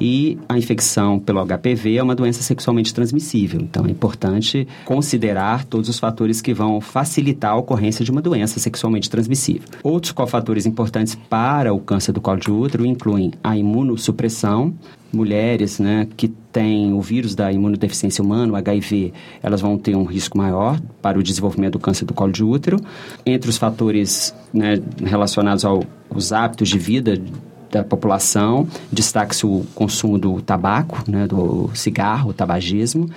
[0.00, 5.88] E a infecção pelo HPV é uma doença sexualmente transmissível, então é importante considerar todos
[5.88, 9.68] os fatores que vão facilitar a ocorrência de uma doença sexualmente transmissível.
[9.82, 14.74] Outros cofatores importantes para o câncer do colo de útero incluem a imunossupressão,
[15.12, 20.04] mulheres né, que têm o vírus da imunodeficiência humana, o HIV, elas vão ter um
[20.04, 22.78] risco maior para o desenvolvimento do câncer do colo de útero.
[23.24, 27.20] Entre os fatores né, relacionados aos hábitos de vida
[27.70, 33.08] da população, destaque-se o consumo do tabaco, né, do cigarro, tabagismo.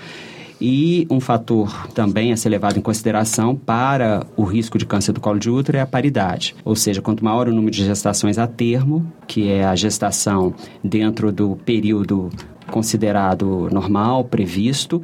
[0.61, 5.19] E um fator também a ser levado em consideração para o risco de câncer do
[5.19, 6.55] colo de útero é a paridade.
[6.63, 11.33] Ou seja, quanto maior o número de gestações a termo, que é a gestação dentro
[11.33, 12.29] do período
[12.71, 15.01] considerado normal, previsto,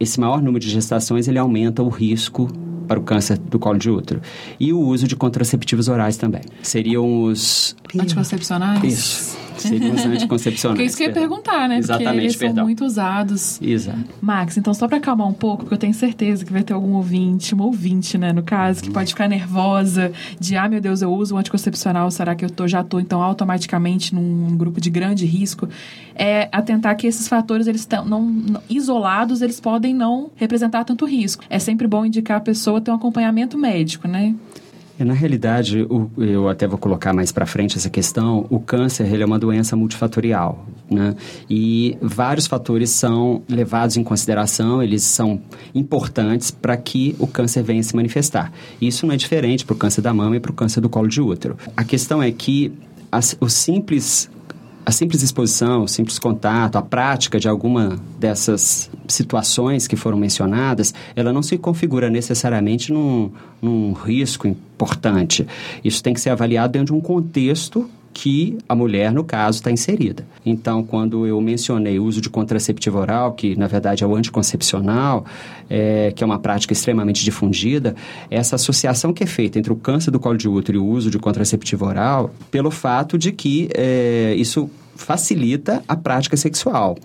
[0.00, 2.48] esse maior número de gestações ele aumenta o risco
[2.86, 4.20] para o câncer do colo de útero.
[4.58, 6.42] E o uso de contraceptivos orais também.
[6.62, 7.76] Seriam os...
[7.94, 8.82] Anticoncepcionais?
[8.84, 10.76] Isso seriam os anticoncepcionais.
[10.76, 11.78] Porque isso que eu ia perguntar, né?
[11.78, 12.56] Exatamente, porque eles perdão.
[12.56, 13.60] são muito usados.
[13.60, 14.04] Exato.
[14.20, 16.94] Max, então só para acalmar um pouco, porque eu tenho certeza que vai ter algum
[16.94, 21.12] ouvinte, uma ouvinte, né, no caso, que pode ficar nervosa de, ah, meu Deus, eu
[21.12, 25.26] uso um anticoncepcional, será que eu tô, já tô, então, automaticamente num grupo de grande
[25.26, 25.68] risco?
[26.14, 31.04] É atentar que esses fatores, eles estão não, não, isolados, eles podem não representar tanto
[31.04, 31.44] risco.
[31.50, 34.34] É sempre bom indicar a pessoa ter um acompanhamento médico, né?
[34.98, 39.26] Na realidade, eu até vou colocar mais para frente essa questão, o câncer ele é
[39.26, 41.14] uma doença multifatorial, né?
[41.50, 45.40] E vários fatores são levados em consideração, eles são
[45.74, 48.50] importantes para que o câncer venha se manifestar.
[48.80, 51.08] Isso não é diferente para o câncer da mama e para o câncer do colo
[51.08, 51.56] de útero.
[51.76, 52.72] A questão é que
[53.12, 54.30] as, o simples
[54.86, 60.94] a simples exposição, o simples contato, a prática de alguma dessas situações que foram mencionadas,
[61.16, 65.44] ela não se configura necessariamente num, num risco importante.
[65.82, 69.70] Isso tem que ser avaliado dentro de um contexto que a mulher, no caso, está
[69.70, 70.26] inserida.
[70.44, 75.26] Então, quando eu mencionei o uso de contraceptivo oral, que na verdade é o anticoncepcional,
[75.68, 77.94] é, que é uma prática extremamente difundida,
[78.30, 81.10] essa associação que é feita entre o câncer do colo de útero e o uso
[81.10, 86.96] de contraceptivo oral, pelo fato de que é, isso facilita a prática sexual.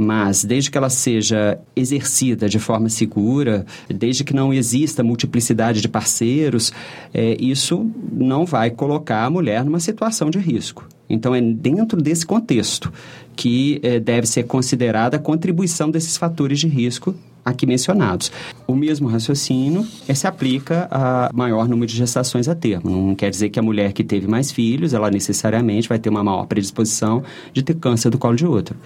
[0.00, 5.88] Mas desde que ela seja exercida de forma segura, desde que não exista multiplicidade de
[5.88, 6.72] parceiros,
[7.12, 10.86] é, isso não vai colocar a mulher numa situação de risco.
[11.10, 12.92] Então, é dentro desse contexto
[13.34, 17.14] que é, deve ser considerada a contribuição desses fatores de risco
[17.48, 18.30] aqui mencionados.
[18.66, 22.90] O mesmo raciocínio é, se aplica a maior número de gestações a termo.
[22.90, 26.22] Não quer dizer que a mulher que teve mais filhos, ela necessariamente vai ter uma
[26.22, 28.78] maior predisposição de ter câncer do colo de útero.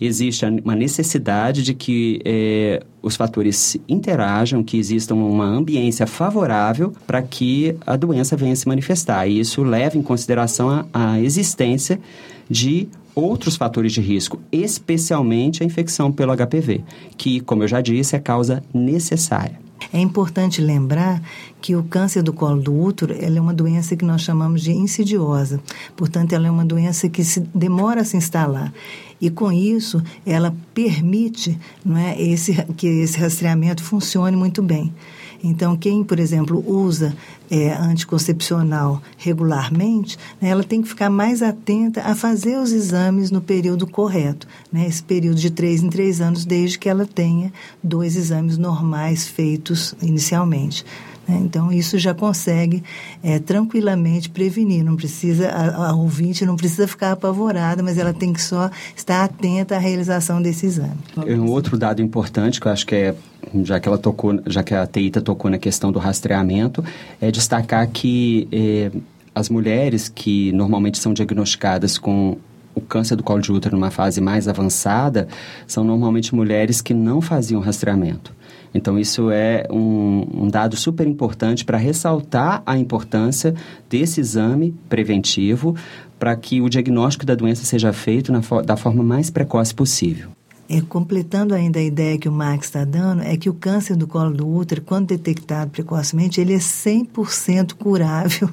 [0.00, 7.22] Existe uma necessidade de que é, os fatores interajam, que exista uma ambiência favorável para
[7.22, 9.26] que a doença venha se manifestar.
[9.26, 12.00] E isso leva em consideração a, a existência
[12.48, 12.88] de
[13.18, 16.84] outros fatores de risco, especialmente a infecção pelo HPV,
[17.16, 19.58] que, como eu já disse, é causa necessária.
[19.92, 21.22] É importante lembrar
[21.60, 25.60] que o câncer do colo do útero é uma doença que nós chamamos de insidiosa.
[25.96, 28.72] Portanto, ela é uma doença que se demora a se instalar.
[29.20, 34.92] E com isso, ela permite não é, esse, que esse rastreamento funcione muito bem.
[35.42, 37.14] Então, quem, por exemplo, usa
[37.50, 43.40] é, anticoncepcional regularmente, né, ela tem que ficar mais atenta a fazer os exames no
[43.40, 48.16] período correto, né, esse período de três em três anos, desde que ela tenha dois
[48.16, 50.84] exames normais feitos inicialmente.
[51.28, 51.40] Né?
[51.44, 52.82] Então, isso já consegue
[53.22, 54.82] é, tranquilamente prevenir.
[54.82, 59.22] Não precisa, a, a ouvinte não precisa ficar apavorada, mas ela tem que só estar
[59.22, 60.96] atenta à realização desse exame.
[61.16, 63.14] Um outro dado importante que eu acho que é
[63.62, 66.84] já que ela tocou, já que a Teita tocou na questão do rastreamento,
[67.20, 68.90] é destacar que eh,
[69.34, 72.36] as mulheres que normalmente são diagnosticadas com
[72.74, 75.28] o câncer do colo de útero numa fase mais avançada
[75.66, 78.32] são normalmente mulheres que não faziam rastreamento.
[78.74, 83.54] Então, isso é um, um dado super importante para ressaltar a importância
[83.88, 85.74] desse exame preventivo
[86.18, 90.30] para que o diagnóstico da doença seja feito na, da forma mais precoce possível.
[90.70, 94.06] É, completando ainda a ideia que o Max está dando, é que o câncer do
[94.06, 98.50] colo do útero, quando detectado precocemente, ele é 100% curável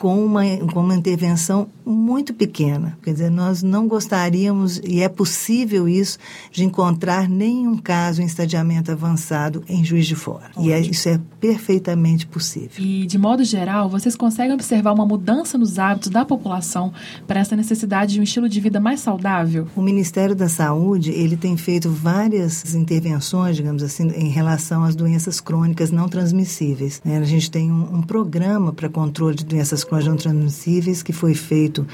[0.00, 2.96] com uma, com uma intervenção muito pequena.
[3.02, 6.16] Quer dizer, nós não gostaríamos, e é possível isso,
[6.50, 10.46] de encontrar nenhum caso em estadiamento avançado em Juiz de Fora.
[10.56, 10.64] Ótimo.
[10.64, 12.70] E é, isso é perfeitamente possível.
[12.78, 16.94] E, de modo geral, vocês conseguem observar uma mudança nos hábitos da população
[17.26, 19.68] para essa necessidade de um estilo de vida mais saudável?
[19.76, 25.42] O Ministério da Saúde, ele tem feito várias intervenções, digamos assim, em relação às doenças
[25.42, 27.02] crônicas não transmissíveis.
[27.04, 27.18] Né?
[27.18, 31.34] A gente tem um, um programa para controle de doenças crônicas não transmissíveis que foi
[31.34, 31.86] feito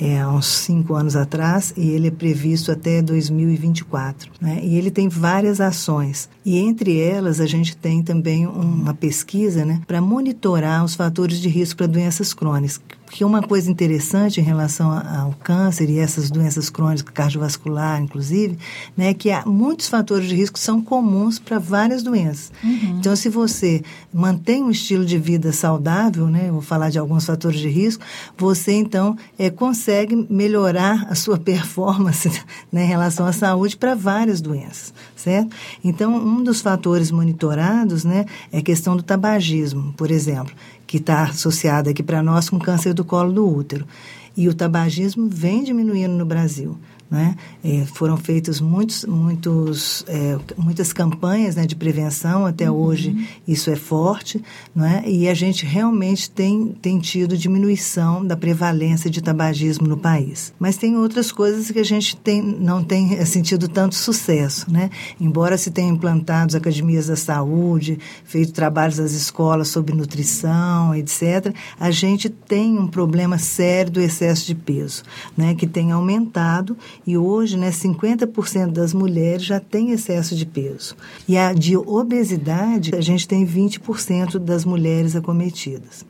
[0.00, 4.32] é, há uns cinco anos atrás e ele é previsto até 2024.
[4.40, 4.60] Né?
[4.62, 6.28] E ele tem várias ações.
[6.44, 11.48] E entre elas, a gente tem também uma pesquisa né, para monitorar os fatores de
[11.48, 12.80] risco para doenças crônicas.
[13.12, 18.56] Porque uma coisa interessante em relação ao câncer e essas doenças crônicas cardiovascular, inclusive,
[18.96, 22.50] né, é que há muitos fatores de risco são comuns para várias doenças.
[22.64, 22.96] Uhum.
[22.98, 27.60] Então, se você mantém um estilo de vida saudável, né, vou falar de alguns fatores
[27.60, 28.02] de risco,
[28.34, 32.30] você então é, consegue melhorar a sua performance
[32.72, 35.54] né, em relação à saúde para várias doenças, certo?
[35.84, 40.54] Então, um dos fatores monitorados né, é a questão do tabagismo, por exemplo
[40.92, 43.86] que está associada aqui para nós com câncer do colo do útero.
[44.36, 46.76] E o tabagismo vem diminuindo no Brasil.
[47.12, 47.36] Né?
[47.62, 52.78] É, foram feitas muitos, muitos, é, muitas campanhas né, de prevenção, até uhum.
[52.78, 54.42] hoje isso é forte,
[54.74, 55.04] né?
[55.06, 60.54] e a gente realmente tem, tem tido diminuição da prevalência de tabagismo no país.
[60.58, 64.72] Mas tem outras coisas que a gente tem, não tem é, sentido tanto sucesso.
[64.72, 64.88] Né?
[65.20, 71.54] Embora se tenha implantado as academias da saúde, feito trabalhos das escolas sobre nutrição, etc.,
[71.78, 75.02] a gente tem um problema sério do excesso de peso,
[75.36, 75.54] né?
[75.54, 76.74] que tem aumentado
[77.06, 80.96] e hoje, né, 50% das mulheres já têm excesso de peso.
[81.28, 86.04] E a de obesidade, a gente tem 20% das mulheres acometidas.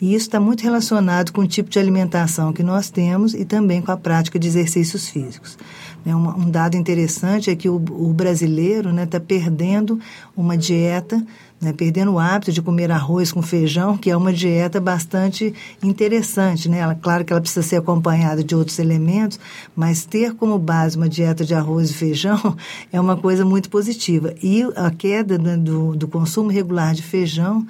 [0.00, 3.80] E isso está muito relacionado com o tipo de alimentação que nós temos e também
[3.80, 5.56] com a prática de exercícios físicos.
[6.04, 9.98] Né, um, dado interessante é que o, brasileiro está né, perdendo
[10.36, 11.24] uma dieta
[11.64, 16.68] né, perdendo o hábito de comer arroz com feijão, que é uma dieta bastante interessante.
[16.68, 16.78] Né?
[16.78, 19.40] Ela, claro que ela precisa ser acompanhada de outros elementos,
[19.74, 22.56] mas ter como base uma dieta de arroz e feijão
[22.92, 24.34] é uma coisa muito positiva.
[24.42, 27.66] E a queda do, do consumo regular de feijão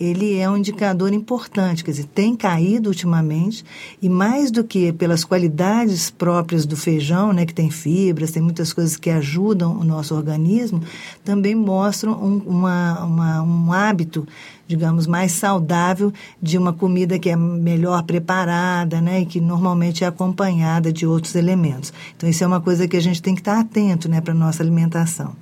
[0.00, 3.62] ele é um indicador importante, quer dizer, tem caído ultimamente
[4.00, 8.72] e mais do que pelas qualidades próprias do feijão, né, que tem fibras, tem muitas
[8.72, 10.82] coisas que ajudam o nosso organismo,
[11.22, 14.26] também mostram um, uma, uma, um hábito
[14.66, 20.06] digamos, mais saudável de uma comida que é melhor preparada, né, e que normalmente é
[20.06, 21.92] acompanhada de outros elementos.
[22.16, 24.62] Então, isso é uma coisa que a gente tem que estar atento, né, para nossa
[24.62, 25.34] alimentação.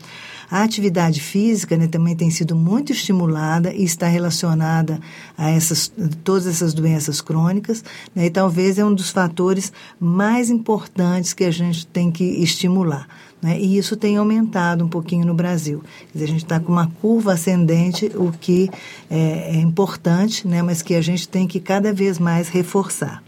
[0.51, 4.99] A atividade física né, também tem sido muito estimulada e está relacionada
[5.37, 5.93] a essas,
[6.25, 7.85] todas essas doenças crônicas,
[8.15, 13.07] né, e talvez é um dos fatores mais importantes que a gente tem que estimular.
[13.41, 13.59] Né?
[13.59, 15.83] E isso tem aumentado um pouquinho no Brasil.
[16.13, 18.69] Dizer, a gente está com uma curva ascendente, o que
[19.11, 20.63] é, é, importante, né?
[20.63, 23.23] mas que a gente tem que cada vez mais reforçar.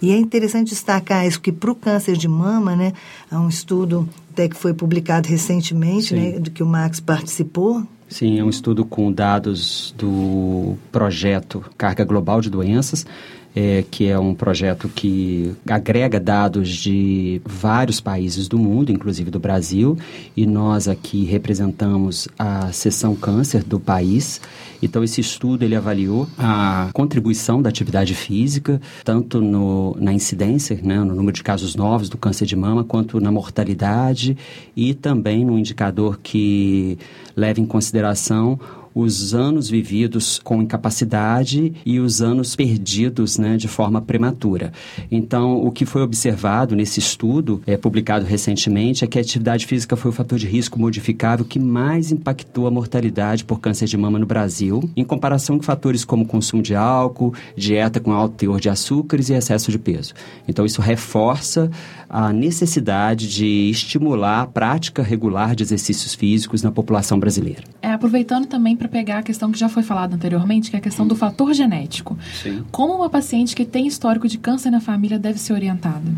[0.00, 2.92] E é interessante destacar isso, que para o câncer de mama, né,
[3.30, 8.38] há um estudo até que foi publicado recentemente, né, do que o Max participou, Sim,
[8.38, 13.06] é um estudo com dados do projeto Carga Global de Doenças,
[13.54, 19.38] é, que é um projeto que agrega dados de vários países do mundo, inclusive do
[19.38, 19.96] Brasil,
[20.36, 24.40] e nós aqui representamos a seção câncer do país.
[24.82, 30.98] Então, esse estudo ele avaliou a contribuição da atividade física, tanto no, na incidência, né,
[30.98, 34.36] no número de casos novos do câncer de mama, quanto na mortalidade
[34.76, 36.98] e também no indicador que
[37.36, 38.58] leva em consideração
[38.94, 44.72] os anos vividos com incapacidade e os anos perdidos né, de forma prematura.
[45.10, 49.96] Então, o que foi observado nesse estudo, é, publicado recentemente, é que a atividade física
[49.96, 54.18] foi o fator de risco modificável que mais impactou a mortalidade por câncer de mama
[54.18, 58.68] no Brasil, em comparação com fatores como consumo de álcool, dieta com alto teor de
[58.68, 60.14] açúcares e excesso de peso.
[60.46, 61.70] Então, isso reforça
[62.12, 67.62] a necessidade de estimular a prática regular de exercícios físicos na população brasileira.
[67.80, 70.82] É, aproveitando também para pegar a questão que já foi falada anteriormente, que é a
[70.82, 72.18] questão do fator genético.
[72.42, 72.62] Sim.
[72.70, 76.12] Como uma paciente que tem histórico de câncer na família deve ser orientada?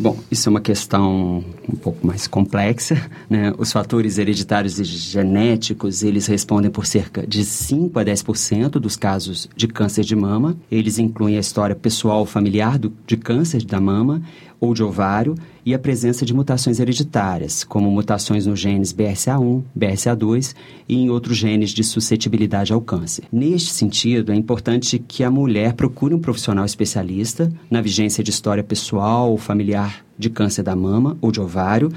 [0.00, 3.52] Bom, isso é uma questão um pouco mais complexa, né?
[3.58, 9.46] Os fatores hereditários e genéticos, eles respondem por cerca de 5 a 10% dos casos
[9.54, 10.56] de câncer de mama.
[10.70, 14.22] Eles incluem a história pessoal familiar do, de câncer da mama,
[14.60, 20.54] ou de ovário e a presença de mutações hereditárias, como mutações nos genes BRCA1, BRCA2
[20.88, 23.24] e em outros genes de suscetibilidade ao câncer.
[23.32, 28.62] Neste sentido, é importante que a mulher procure um profissional especialista na vigência de história
[28.62, 31.90] pessoal ou familiar de câncer da mama ou de ovário,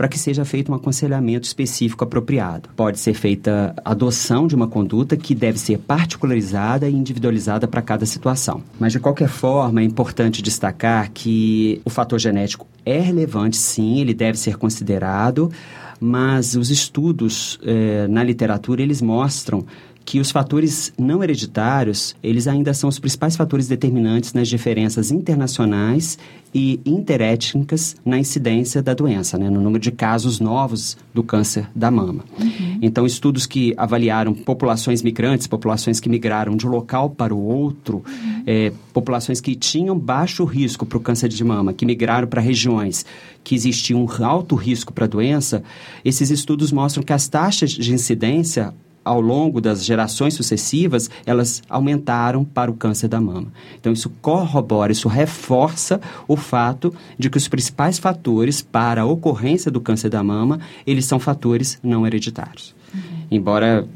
[0.00, 2.70] para que seja feito um aconselhamento específico apropriado.
[2.74, 8.06] Pode ser feita adoção de uma conduta que deve ser particularizada e individualizada para cada
[8.06, 8.62] situação.
[8.78, 14.14] Mas, de qualquer forma, é importante destacar que o fator genético é relevante, sim, ele
[14.14, 15.52] deve ser considerado,
[16.00, 19.66] mas os estudos eh, na literatura eles mostram
[20.04, 26.18] que os fatores não hereditários, eles ainda são os principais fatores determinantes nas diferenças internacionais
[26.52, 31.90] e interétnicas na incidência da doença, né, no número de casos novos do câncer da
[31.90, 32.24] mama.
[32.40, 32.78] Uhum.
[32.82, 38.02] Então, estudos que avaliaram populações migrantes, populações que migraram de um local para o outro,
[38.04, 38.42] uhum.
[38.46, 43.06] é, populações que tinham baixo risco para o câncer de mama, que migraram para regiões
[43.44, 45.62] que existia um alto risco para a doença,
[46.04, 52.44] esses estudos mostram que as taxas de incidência ao longo das gerações sucessivas, elas aumentaram
[52.44, 53.52] para o câncer da mama.
[53.78, 59.70] Então, isso corrobora, isso reforça o fato de que os principais fatores para a ocorrência
[59.70, 62.74] do câncer da mama, eles são fatores não hereditários.
[62.94, 63.00] Uhum.
[63.30, 63.88] Embora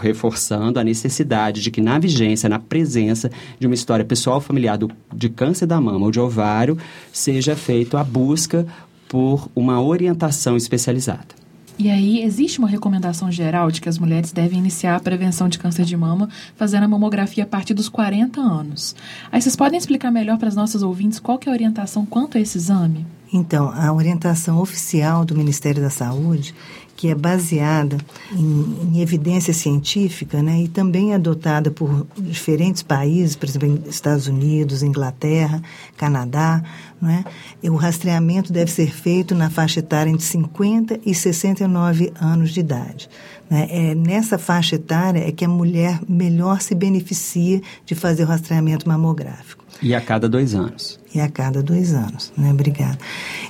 [0.00, 4.90] reforçando a necessidade de que na vigência, na presença de uma história pessoal familiar do,
[5.14, 6.76] de câncer da mama ou de ovário,
[7.12, 8.66] seja feita a busca
[9.08, 11.43] por uma orientação especializada.
[11.76, 15.58] E aí, existe uma recomendação geral de que as mulheres devem iniciar a prevenção de
[15.58, 18.94] câncer de mama fazendo a mamografia a partir dos 40 anos.
[19.30, 22.40] Aí vocês podem explicar melhor para as nossas ouvintes qual é a orientação quanto a
[22.40, 23.04] esse exame?
[23.36, 26.54] Então, a orientação oficial do Ministério da Saúde
[26.96, 27.98] que é baseada
[28.32, 34.82] em, em, evidência científica né, e também adotada por diferentes países, por exemplo, Estados Unidos,
[34.82, 35.62] Inglaterra,
[35.96, 36.62] Canadá.
[37.06, 37.24] É?
[37.62, 42.60] E o rastreamento deve ser feito na faixa etária entre 50 e 69 anos de
[42.60, 43.10] idade.
[43.50, 43.66] Né?
[43.68, 48.88] É nessa faixa etária é que a mulher melhor se beneficia de fazer o rastreamento
[48.88, 49.62] mamográfico.
[49.82, 50.98] E a cada dois anos.
[51.14, 52.50] E a cada dois anos, né?
[52.50, 52.98] Obrigada.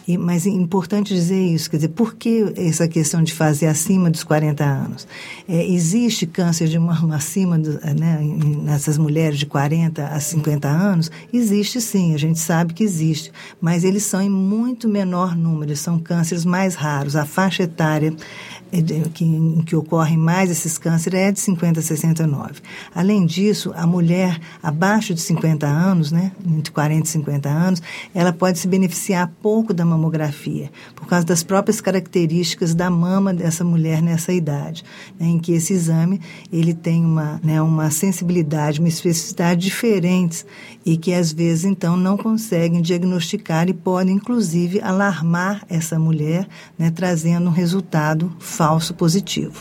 [0.06, 4.10] E, mas é importante dizer isso, quer dizer, por que essa questão de fazer acima
[4.10, 5.08] dos 40 anos?
[5.48, 8.18] É, existe câncer de mama acima, do, né,
[8.62, 11.10] nessas mulheres de 40 a 50 anos?
[11.32, 15.98] Existe sim, a gente sabe que existe, mas eles são em muito menor número, são
[15.98, 17.16] cânceres mais raros.
[17.16, 18.14] A faixa etária
[18.82, 22.54] que, em que ocorrem mais esses cânceres é de 50 a 69.
[22.94, 27.82] Além disso, a mulher abaixo de 50 anos, né, entre 40 e 50 anos,
[28.14, 33.64] ela pode se beneficiar pouco da mamografia, por causa das próprias características da mama dessa
[33.64, 34.84] mulher nessa idade,
[35.18, 36.20] né, em que esse exame
[36.52, 40.44] ele tem uma, né, uma sensibilidade, uma especificidade diferentes
[40.84, 46.46] e que às vezes então não conseguem diagnosticar e podem inclusive alarmar essa mulher,
[46.78, 48.63] né, trazendo um resultado falso
[48.94, 49.60] positivo.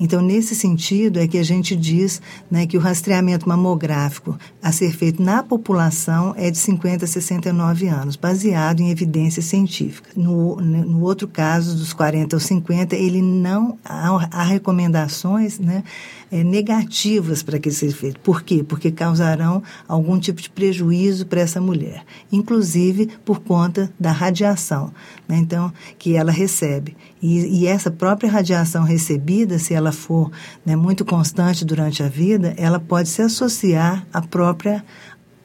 [0.00, 4.92] Então, nesse sentido, é que a gente diz né, que o rastreamento mamográfico a ser
[4.96, 10.08] feito na população é de 50 a 69 anos, baseado em evidência científica.
[10.16, 15.84] No, no outro caso, dos 40 aos 50, ele não há, há recomendações né,
[16.32, 18.20] é, negativas para que seja feito.
[18.20, 18.64] Por quê?
[18.66, 24.92] Porque causarão algum tipo de prejuízo para essa mulher, inclusive por conta da radiação,
[25.28, 26.96] né, então que ela recebe.
[27.22, 30.30] E, e, essa própria radiação recebida, se ela for
[30.64, 34.84] né, muito constante durante a vida, ela pode se associar à própria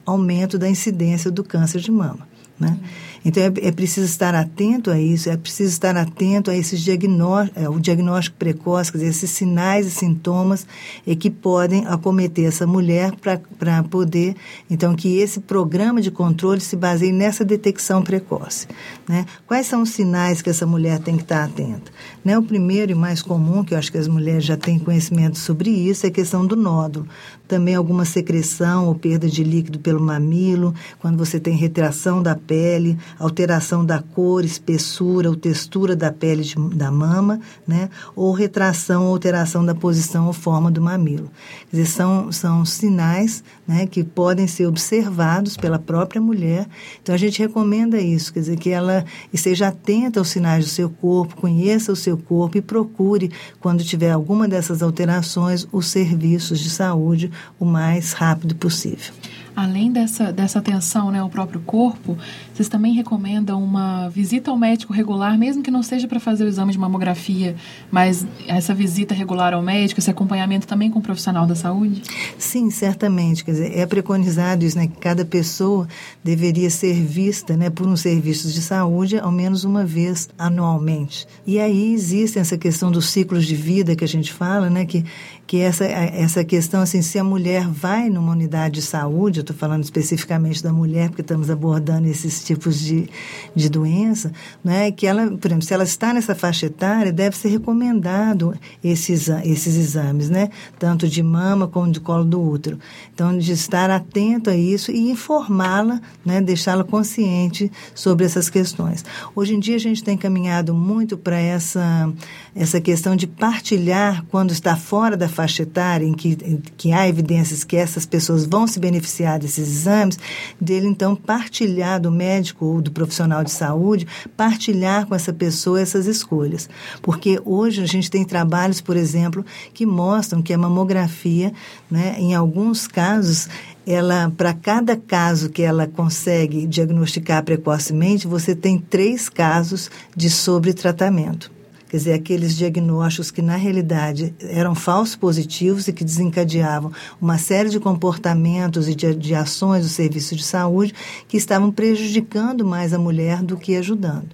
[0.04, 2.26] aumento da incidência do câncer de mama.
[2.58, 2.78] Né?
[3.24, 7.58] Então é, é, preciso estar atento a isso, é preciso estar atento a esses diagnóstico,
[7.58, 10.66] é, o diagnóstico precoce, quer dizer, esses sinais e sintomas
[11.06, 13.12] e que podem acometer essa mulher
[13.58, 14.36] para poder,
[14.70, 18.66] então, que esse programa de controle se baseie nessa detecção precoce.
[19.08, 19.24] Né?
[19.46, 21.90] Quais são os sinais que essa mulher tem que estar atenta?
[22.24, 22.38] Né?
[22.38, 25.70] O primeiro e mais comum, que eu acho que as mulheres já têm conhecimento sobre
[25.70, 27.06] isso, é a questão do nódulo
[27.46, 32.98] também alguma secreção ou perda de líquido pelo mamilo, quando você tem retração da pele,
[33.18, 37.88] alteração da cor, espessura ou textura da pele de, da mama, né?
[38.14, 41.30] ou retração ou alteração da posição ou forma do mamilo.
[41.70, 46.66] Quer dizer, são, são sinais né, que podem ser observados pela própria mulher.
[47.02, 50.88] Então, a gente recomenda isso, quer dizer, que ela esteja atenta aos sinais do seu
[50.88, 53.30] corpo, conheça o seu corpo e procure,
[53.60, 59.12] quando tiver alguma dessas alterações, os serviços de saúde o mais rápido possível.
[59.54, 62.18] Além dessa, dessa atenção né, ao próprio corpo,
[62.56, 66.48] vocês também recomendam uma visita ao médico regular, mesmo que não seja para fazer o
[66.48, 67.54] exame de mamografia,
[67.90, 72.02] mas essa visita regular ao médico, esse acompanhamento também com o profissional da saúde?
[72.38, 73.44] Sim, certamente.
[73.44, 75.86] Quer dizer, é preconizado isso, né, que cada pessoa
[76.24, 81.28] deveria ser vista né, por um serviço de saúde ao menos uma vez anualmente.
[81.46, 85.04] E aí existe essa questão dos ciclos de vida que a gente fala, né, que
[85.46, 89.54] que essa, essa questão, assim, se a mulher vai numa unidade de saúde, eu estou
[89.54, 93.08] falando especificamente da mulher, porque estamos abordando esses tipos de,
[93.54, 94.32] de doença,
[94.62, 99.28] né, que ela, por exemplo, se ela está nessa faixa etária, deve ser recomendado esses,
[99.44, 102.78] esses exames, né, tanto de mama como de colo do útero.
[103.12, 109.04] Então, de estar atento a isso e informá-la, né, deixá-la consciente sobre essas questões.
[109.34, 112.12] Hoje em dia, a gente tem caminhado muito para essa,
[112.54, 117.08] essa questão de partilhar quando está fora da faixa etária em que, em que há
[117.08, 120.18] evidências que essas pessoas vão se beneficiar desses exames,
[120.60, 124.06] dele então partilhar do médico ou do profissional de saúde,
[124.36, 126.68] partilhar com essa pessoa essas escolhas.
[127.00, 131.52] Porque hoje a gente tem trabalhos, por exemplo, que mostram que a mamografia,
[131.90, 133.48] né, em alguns casos,
[133.86, 141.55] ela para cada caso que ela consegue diagnosticar precocemente, você tem três casos de sobretratamento.
[141.88, 147.68] Quer dizer, aqueles diagnósticos que, na realidade, eram falsos positivos e que desencadeavam uma série
[147.68, 150.92] de comportamentos e de, de ações do serviço de saúde
[151.28, 154.28] que estavam prejudicando mais a mulher do que ajudando.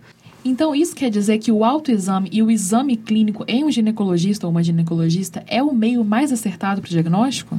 [0.44, 4.50] Então, isso quer dizer que o autoexame e o exame clínico em um ginecologista ou
[4.50, 7.56] uma ginecologista é o meio mais acertado para o diagnóstico?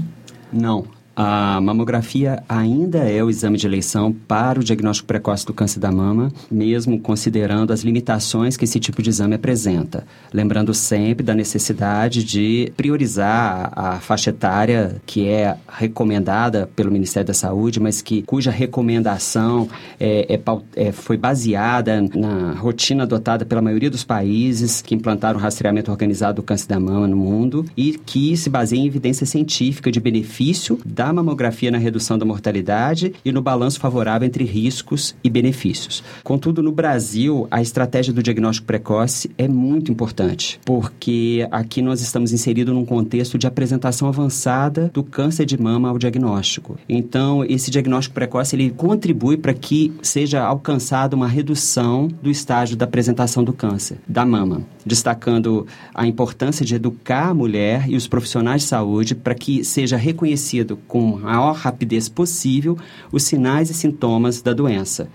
[0.51, 0.85] Não.
[1.15, 5.91] A mamografia ainda é o exame de eleição para o diagnóstico precoce do câncer da
[5.91, 10.07] mama, mesmo considerando as limitações que esse tipo de exame apresenta.
[10.33, 17.33] Lembrando sempre da necessidade de priorizar a faixa etária que é recomendada pelo Ministério da
[17.33, 23.89] Saúde, mas que cuja recomendação é, é, é, foi baseada na rotina adotada pela maioria
[23.89, 28.35] dos países que implantaram o rastreamento organizado do câncer da mama no mundo e que
[28.35, 33.31] se baseia em evidência científica de benefício da da mamografia na redução da mortalidade e
[33.33, 36.01] no balanço favorável entre riscos e benefícios.
[36.23, 42.31] Contudo, no Brasil, a estratégia do diagnóstico precoce é muito importante, porque aqui nós estamos
[42.31, 46.77] inseridos num contexto de apresentação avançada do câncer de mama ao diagnóstico.
[46.87, 52.85] Então, esse diagnóstico precoce ele contribui para que seja alcançada uma redução do estágio da
[52.85, 58.63] apresentação do câncer da mama, destacando a importância de educar a mulher e os profissionais
[58.63, 62.77] de saúde para que seja reconhecido com a maior rapidez possível
[63.11, 65.07] os sinais e sintomas da doença.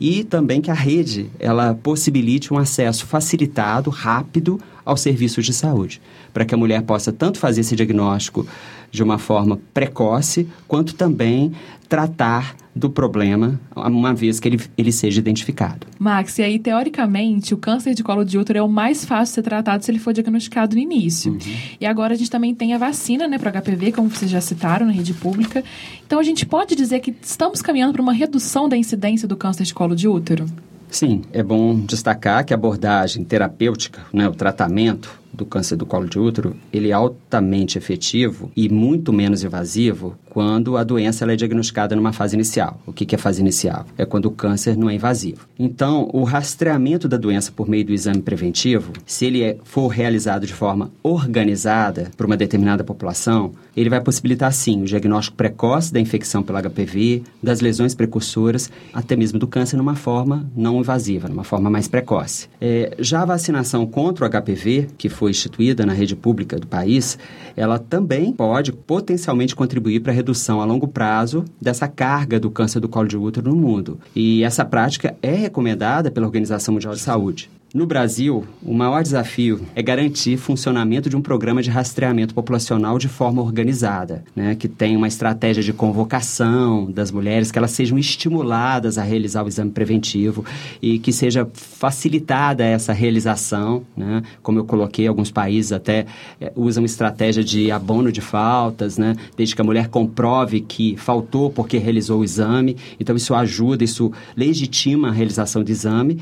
[0.00, 4.58] E também que a rede ela possibilite um acesso facilitado, rápido
[4.90, 6.00] aos serviços de saúde,
[6.32, 8.46] para que a mulher possa tanto fazer esse diagnóstico
[8.90, 11.52] de uma forma precoce, quanto também
[11.88, 15.86] tratar do problema, uma vez que ele, ele seja identificado.
[15.98, 19.34] Max, e aí, teoricamente, o câncer de colo de útero é o mais fácil de
[19.34, 21.32] ser tratado se ele for diagnosticado no início.
[21.32, 21.38] Uhum.
[21.80, 24.86] E agora a gente também tem a vacina, né, para HPV, como vocês já citaram
[24.86, 25.64] na rede pública.
[26.06, 29.64] Então, a gente pode dizer que estamos caminhando para uma redução da incidência do câncer
[29.64, 30.46] de colo de útero?
[30.90, 36.08] Sim, é bom destacar que a abordagem terapêutica, né, o tratamento do câncer do colo
[36.08, 41.96] de útero, ele é altamente efetivo e muito menos invasivo quando a doença é diagnosticada
[41.96, 42.80] numa fase inicial.
[42.86, 43.84] O que, que é fase inicial?
[43.98, 45.46] É quando o câncer não é invasivo.
[45.58, 50.46] Então, o rastreamento da doença por meio do exame preventivo, se ele é, for realizado
[50.46, 56.00] de forma organizada por uma determinada população, ele vai possibilitar, sim, o diagnóstico precoce da
[56.00, 61.44] infecção pelo HPV, das lesões precursoras, até mesmo do câncer numa forma não invasiva, numa
[61.44, 62.48] forma mais precoce.
[62.60, 67.18] É, já a vacinação contra o HPV, que foi instituída na rede pública do país,
[67.56, 72.80] ela também pode potencialmente contribuir para a redução a longo prazo dessa carga do câncer
[72.80, 73.98] do colo de útero no mundo.
[74.14, 77.50] E essa prática é recomendada pela Organização Mundial de Saúde.
[77.72, 83.06] No Brasil, o maior desafio é garantir funcionamento de um programa de rastreamento populacional de
[83.06, 88.98] forma organizada, né, que tenha uma estratégia de convocação das mulheres, que elas sejam estimuladas
[88.98, 90.44] a realizar o exame preventivo
[90.82, 93.84] e que seja facilitada essa realização.
[93.96, 96.06] Né, como eu coloquei, alguns países até
[96.40, 101.50] é, usam estratégia de abono de faltas, né, desde que a mulher comprove que faltou
[101.50, 102.76] porque realizou o exame.
[102.98, 106.18] Então, isso ajuda, isso legitima a realização do exame.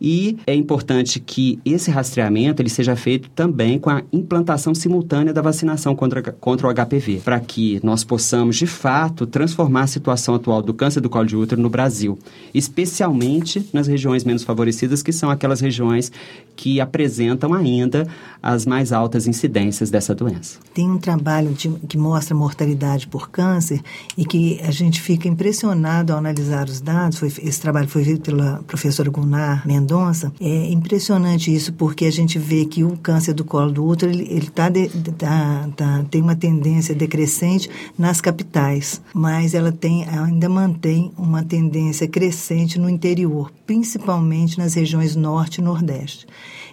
[0.00, 5.42] E é importante que esse rastreamento ele seja feito também com a implantação simultânea da
[5.42, 10.62] vacinação contra, contra o HPV, para que nós possamos, de fato, transformar a situação atual
[10.62, 12.18] do câncer do colo de útero no Brasil,
[12.52, 16.12] especialmente nas regiões menos favorecidas, que são aquelas regiões
[16.56, 18.06] que apresentam ainda
[18.42, 20.58] as mais altas incidências dessa doença.
[20.74, 23.80] Tem um trabalho de, que mostra mortalidade por câncer
[24.18, 27.18] e que a gente fica impressionado ao analisar os dados.
[27.18, 32.38] Foi, esse trabalho foi feito pela professora Gunnar Mendonça é impressionante isso, porque a gente
[32.38, 36.20] vê que o câncer do colo do útero, ele, ele tá, de, tá, tá, tem
[36.20, 43.52] uma tendência decrescente nas capitais, mas ela tem, ainda mantém uma tendência crescente no interior,
[43.66, 46.26] principalmente nas regiões norte e nordeste.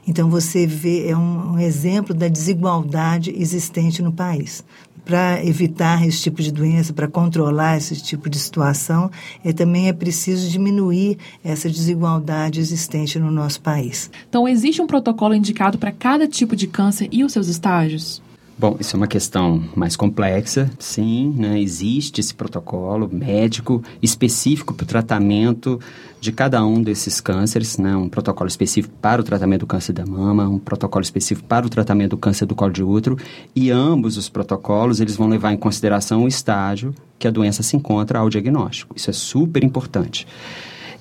[0.08, 4.64] Então, você vê, é um, um exemplo da desigualdade existente no país
[5.04, 9.10] para evitar esse tipo de doença, para controlar esse tipo de situação,
[9.44, 14.12] é, também é preciso diminuir essa desigualdade existente no nosso país.
[14.30, 18.22] Então, existe um protocolo indicado para cada tipo de câncer e os seus estágios?
[18.62, 20.70] Bom, isso é uma questão mais complexa.
[20.78, 25.80] Sim, né, existe esse protocolo médico específico para o tratamento
[26.20, 30.06] de cada um desses cânceres, né, um protocolo específico para o tratamento do câncer da
[30.06, 33.18] mama, um protocolo específico para o tratamento do câncer do colo de útero,
[33.56, 37.76] e ambos os protocolos eles vão levar em consideração o estágio que a doença se
[37.76, 38.96] encontra ao diagnóstico.
[38.96, 40.28] Isso é super importante.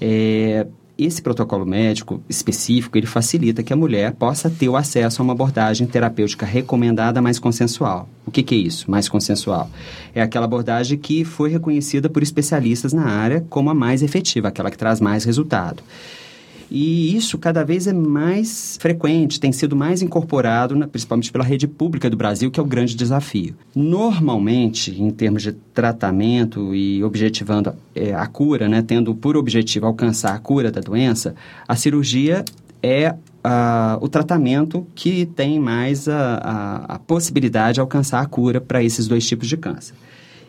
[0.00, 0.66] É,
[1.04, 5.32] esse protocolo médico específico, ele facilita que a mulher possa ter o acesso a uma
[5.32, 8.08] abordagem terapêutica recomendada mais consensual.
[8.26, 9.70] O que, que é isso, mais consensual?
[10.14, 14.70] É aquela abordagem que foi reconhecida por especialistas na área como a mais efetiva, aquela
[14.70, 15.82] que traz mais resultado.
[16.70, 21.66] E isso cada vez é mais frequente, tem sido mais incorporado, né, principalmente pela rede
[21.66, 23.56] pública do Brasil, que é o grande desafio.
[23.74, 30.34] Normalmente, em termos de tratamento e objetivando é, a cura, né, tendo por objetivo alcançar
[30.34, 31.34] a cura da doença,
[31.66, 32.44] a cirurgia
[32.82, 38.60] é uh, o tratamento que tem mais a, a, a possibilidade de alcançar a cura
[38.60, 39.94] para esses dois tipos de câncer.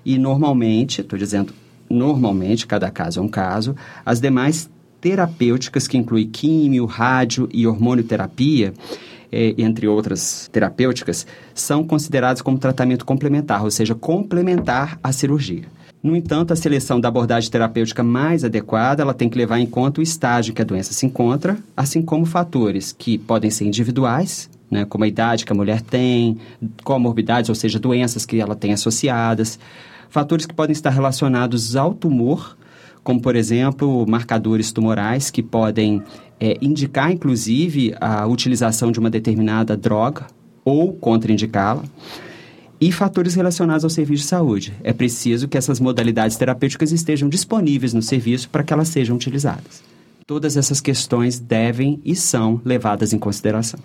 [0.05, 1.53] E normalmente, estou dizendo
[1.89, 4.69] normalmente, cada caso é um caso, as demais
[5.01, 8.73] terapêuticas que inclui químio, rádio e hormonioterapia,
[9.31, 15.63] eh, entre outras terapêuticas, são consideradas como tratamento complementar, ou seja, complementar à cirurgia.
[16.03, 19.99] No entanto, a seleção da abordagem terapêutica mais adequada, ela tem que levar em conta
[19.99, 24.83] o estágio que a doença se encontra, assim como fatores que podem ser individuais, né,
[24.85, 26.39] como a idade que a mulher tem,
[26.83, 29.59] comorbidades, ou seja, doenças que ela tem associadas,
[30.09, 32.57] fatores que podem estar relacionados ao tumor
[33.03, 36.01] como, por exemplo, marcadores tumorais que podem
[36.39, 40.27] é, indicar, inclusive, a utilização de uma determinada droga
[40.63, 41.83] ou contraindicá-la
[42.79, 44.73] e fatores relacionados ao serviço de saúde.
[44.83, 49.83] É preciso que essas modalidades terapêuticas estejam disponíveis no serviço para que elas sejam utilizadas.
[50.25, 53.79] Todas essas questões devem e são levadas em consideração.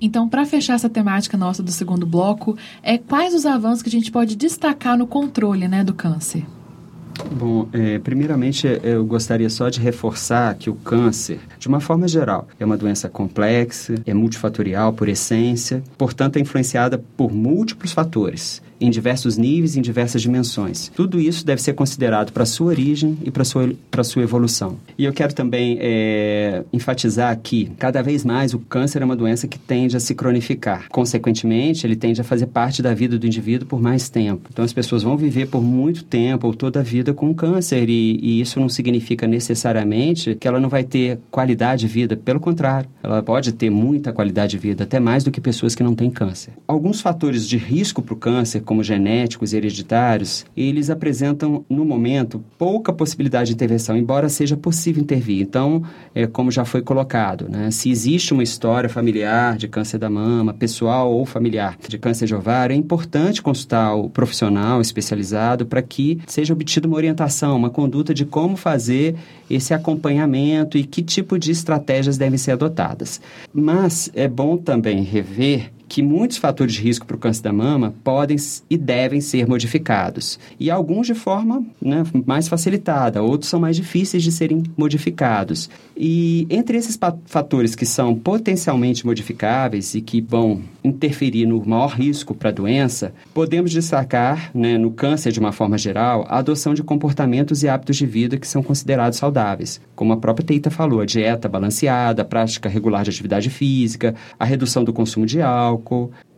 [0.00, 3.92] Então, para fechar essa temática nossa do segundo bloco, é quais os avanços que a
[3.92, 6.44] gente pode destacar no controle né, do câncer?
[7.30, 12.48] Bom, é, primeiramente eu gostaria só de reforçar que o câncer, de uma forma geral,
[12.58, 18.90] é uma doença complexa, é multifatorial por essência, portanto é influenciada por múltiplos fatores em
[18.90, 20.90] diversos níveis, em diversas dimensões.
[20.94, 24.76] Tudo isso deve ser considerado para sua origem e para sua para sua evolução.
[24.96, 29.46] E eu quero também é, enfatizar aqui, cada vez mais o câncer é uma doença
[29.46, 30.88] que tende a se cronificar.
[30.90, 34.48] Consequentemente, ele tende a fazer parte da vida do indivíduo por mais tempo.
[34.52, 38.18] Então as pessoas vão viver por muito tempo ou toda a vida com câncer e,
[38.22, 42.16] e isso não significa necessariamente que ela não vai ter qualidade de vida.
[42.16, 45.82] Pelo contrário, ela pode ter muita qualidade de vida, até mais do que pessoas que
[45.82, 46.52] não têm câncer.
[46.66, 52.44] Alguns fatores de risco para o câncer como genéticos e hereditários, eles apresentam, no momento,
[52.58, 55.40] pouca possibilidade de intervenção, embora seja possível intervir.
[55.40, 55.82] Então,
[56.14, 60.52] é, como já foi colocado, né, se existe uma história familiar de câncer da mama,
[60.52, 66.20] pessoal ou familiar de câncer de ovário, é importante consultar o profissional especializado para que
[66.26, 69.14] seja obtida uma orientação, uma conduta de como fazer
[69.48, 73.18] esse acompanhamento e que tipo de estratégias devem ser adotadas.
[73.50, 77.94] Mas é bom também rever que muitos fatores de risco para o câncer da mama
[78.04, 78.36] podem
[78.68, 80.38] e devem ser modificados.
[80.60, 85.70] E alguns de forma né, mais facilitada, outros são mais difíceis de serem modificados.
[85.96, 92.34] E entre esses fatores que são potencialmente modificáveis e que vão interferir no maior risco
[92.34, 96.82] para a doença, podemos destacar, né, no câncer de uma forma geral, a adoção de
[96.82, 101.06] comportamentos e hábitos de vida que são considerados saudáveis, como a própria Teita falou, a
[101.06, 105.77] dieta balanceada, a prática regular de atividade física, a redução do consumo de álcool,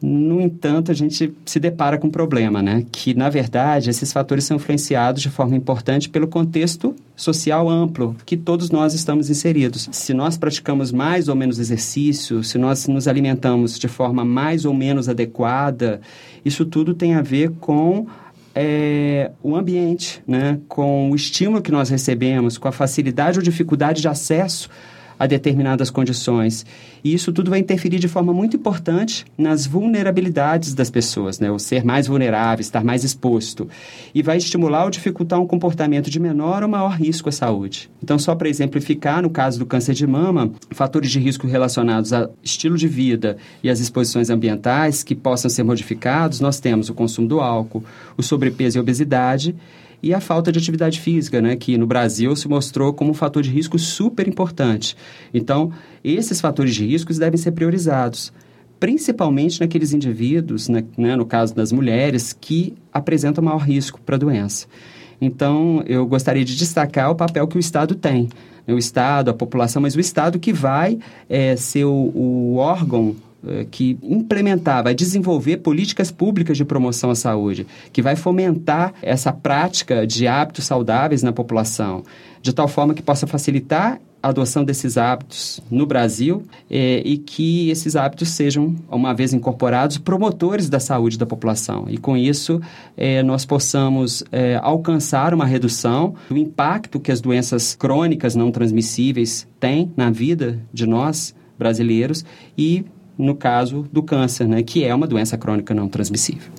[0.02, 2.84] No entanto, a gente se depara com um problema, né?
[2.90, 8.36] Que, na verdade, esses fatores são influenciados de forma importante pelo contexto social amplo que
[8.36, 9.88] todos nós estamos inseridos.
[9.92, 14.72] Se nós praticamos mais ou menos exercício, se nós nos alimentamos de forma mais ou
[14.72, 16.00] menos adequada,
[16.44, 18.06] isso tudo tem a ver com
[18.54, 20.58] é, o ambiente, né?
[20.68, 24.68] com o estímulo que nós recebemos, com a facilidade ou dificuldade de acesso
[25.20, 26.64] a determinadas condições.
[27.04, 31.50] E isso tudo vai interferir de forma muito importante nas vulnerabilidades das pessoas, né?
[31.50, 33.68] O ser mais vulnerável, estar mais exposto.
[34.14, 37.90] E vai estimular ou dificultar um comportamento de menor ou maior risco à saúde.
[38.02, 42.30] Então, só para exemplificar, no caso do câncer de mama, fatores de risco relacionados a
[42.42, 47.28] estilo de vida e as exposições ambientais que possam ser modificados, nós temos o consumo
[47.28, 47.84] do álcool,
[48.16, 49.54] o sobrepeso e obesidade
[50.02, 53.42] e a falta de atividade física, né, que no Brasil se mostrou como um fator
[53.42, 54.96] de risco super importante.
[55.32, 55.72] Então,
[56.02, 58.32] esses fatores de riscos devem ser priorizados,
[58.78, 64.18] principalmente naqueles indivíduos, né, né, no caso das mulheres, que apresentam maior risco para a
[64.18, 64.66] doença.
[65.20, 68.30] Então, eu gostaria de destacar o papel que o Estado tem.
[68.66, 70.98] Né, o Estado, a população, mas o Estado que vai
[71.28, 73.14] é, ser o, o órgão
[73.70, 80.06] que implementar, vai desenvolver políticas públicas de promoção à saúde, que vai fomentar essa prática
[80.06, 82.02] de hábitos saudáveis na população,
[82.42, 87.70] de tal forma que possa facilitar a adoção desses hábitos no Brasil eh, e que
[87.70, 91.86] esses hábitos sejam, uma vez incorporados, promotores da saúde da população.
[91.88, 92.60] E com isso,
[92.98, 94.22] eh, nós possamos
[94.60, 100.86] alcançar uma redução do impacto que as doenças crônicas não transmissíveis têm na vida de
[100.86, 102.24] nós brasileiros
[102.56, 102.84] e
[103.20, 106.50] no caso do câncer, né, que é uma doença crônica não transmissível.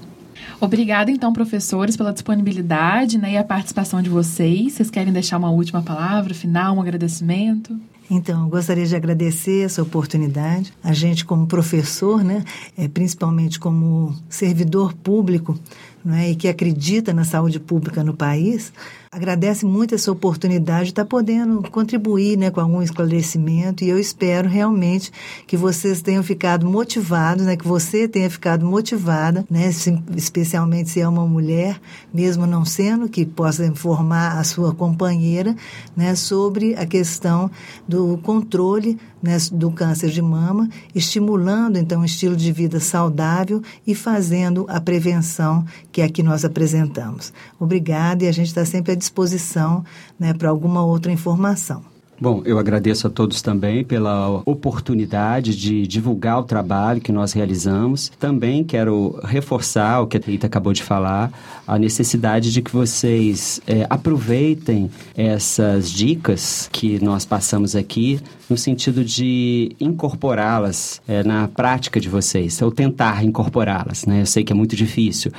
[0.59, 4.73] Obrigada, então, professores, pela disponibilidade né, e a participação de vocês.
[4.73, 7.75] Vocês querem deixar uma última palavra final, um agradecimento?
[8.13, 10.73] Então, gostaria de agradecer essa oportunidade.
[10.83, 12.43] A gente, como professor, né,
[12.77, 15.57] é, principalmente como servidor público,
[16.03, 18.71] né, e que acredita na saúde pública no país,
[19.11, 23.83] agradece muito essa oportunidade de estar podendo contribuir né, com algum esclarecimento.
[23.83, 25.11] E eu espero realmente
[25.45, 29.69] que vocês tenham ficado motivados, né, que você tenha ficado motivada, né,
[30.15, 31.79] especialmente se é uma mulher,
[32.13, 35.55] mesmo não sendo, que possa informar a sua companheira
[35.95, 37.51] né, sobre a questão
[37.87, 43.93] do controle né, do câncer de mama, estimulando então um estilo de vida saudável e
[43.93, 47.31] fazendo a prevenção que aqui nós apresentamos.
[47.59, 49.83] Obrigada e a gente está sempre à disposição
[50.19, 51.90] né, para alguma outra informação.
[52.21, 58.11] Bom, eu agradeço a todos também pela oportunidade de divulgar o trabalho que nós realizamos.
[58.19, 61.31] Também quero reforçar o que a Tita acabou de falar,
[61.65, 69.03] a necessidade de que vocês é, aproveitem essas dicas que nós passamos aqui no sentido
[69.03, 74.05] de incorporá-las é, na prática de vocês, ou tentar incorporá-las.
[74.05, 74.21] Né?
[74.21, 75.31] Eu sei que é muito difícil,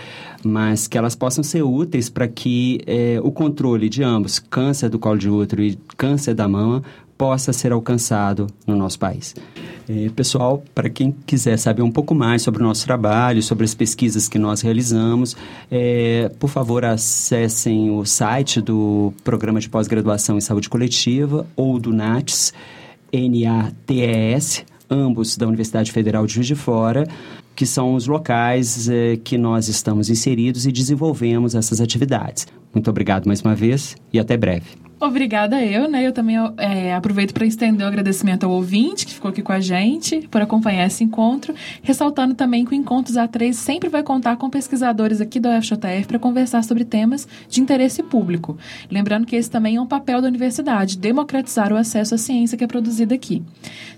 [0.45, 4.99] mas que elas possam ser úteis para que é, o controle de ambos, câncer do
[4.99, 6.82] colo de útero e câncer da mama,
[7.16, 9.34] possa ser alcançado no nosso país.
[9.88, 13.74] É, pessoal, para quem quiser saber um pouco mais sobre o nosso trabalho, sobre as
[13.74, 15.36] pesquisas que nós realizamos,
[15.70, 21.93] é, por favor, acessem o site do Programa de Pós-Graduação em Saúde Coletiva ou do
[21.93, 22.53] NATES,
[23.12, 27.07] N-A-T-E-S, ambos da Universidade Federal de Juiz de Fora,
[27.55, 32.46] que são os locais é, que nós estamos inseridos e desenvolvemos essas atividades.
[32.72, 34.81] Muito obrigado mais uma vez e até breve.
[35.05, 36.07] Obrigada eu, né?
[36.07, 39.59] Eu também é, aproveito para estender o agradecimento ao ouvinte que ficou aqui com a
[39.59, 44.48] gente por acompanhar esse encontro, ressaltando também que o Encontros A3 sempre vai contar com
[44.48, 48.57] pesquisadores aqui da UFJF para conversar sobre temas de interesse público.
[48.88, 52.62] Lembrando que esse também é um papel da universidade, democratizar o acesso à ciência que
[52.62, 53.42] é produzida aqui.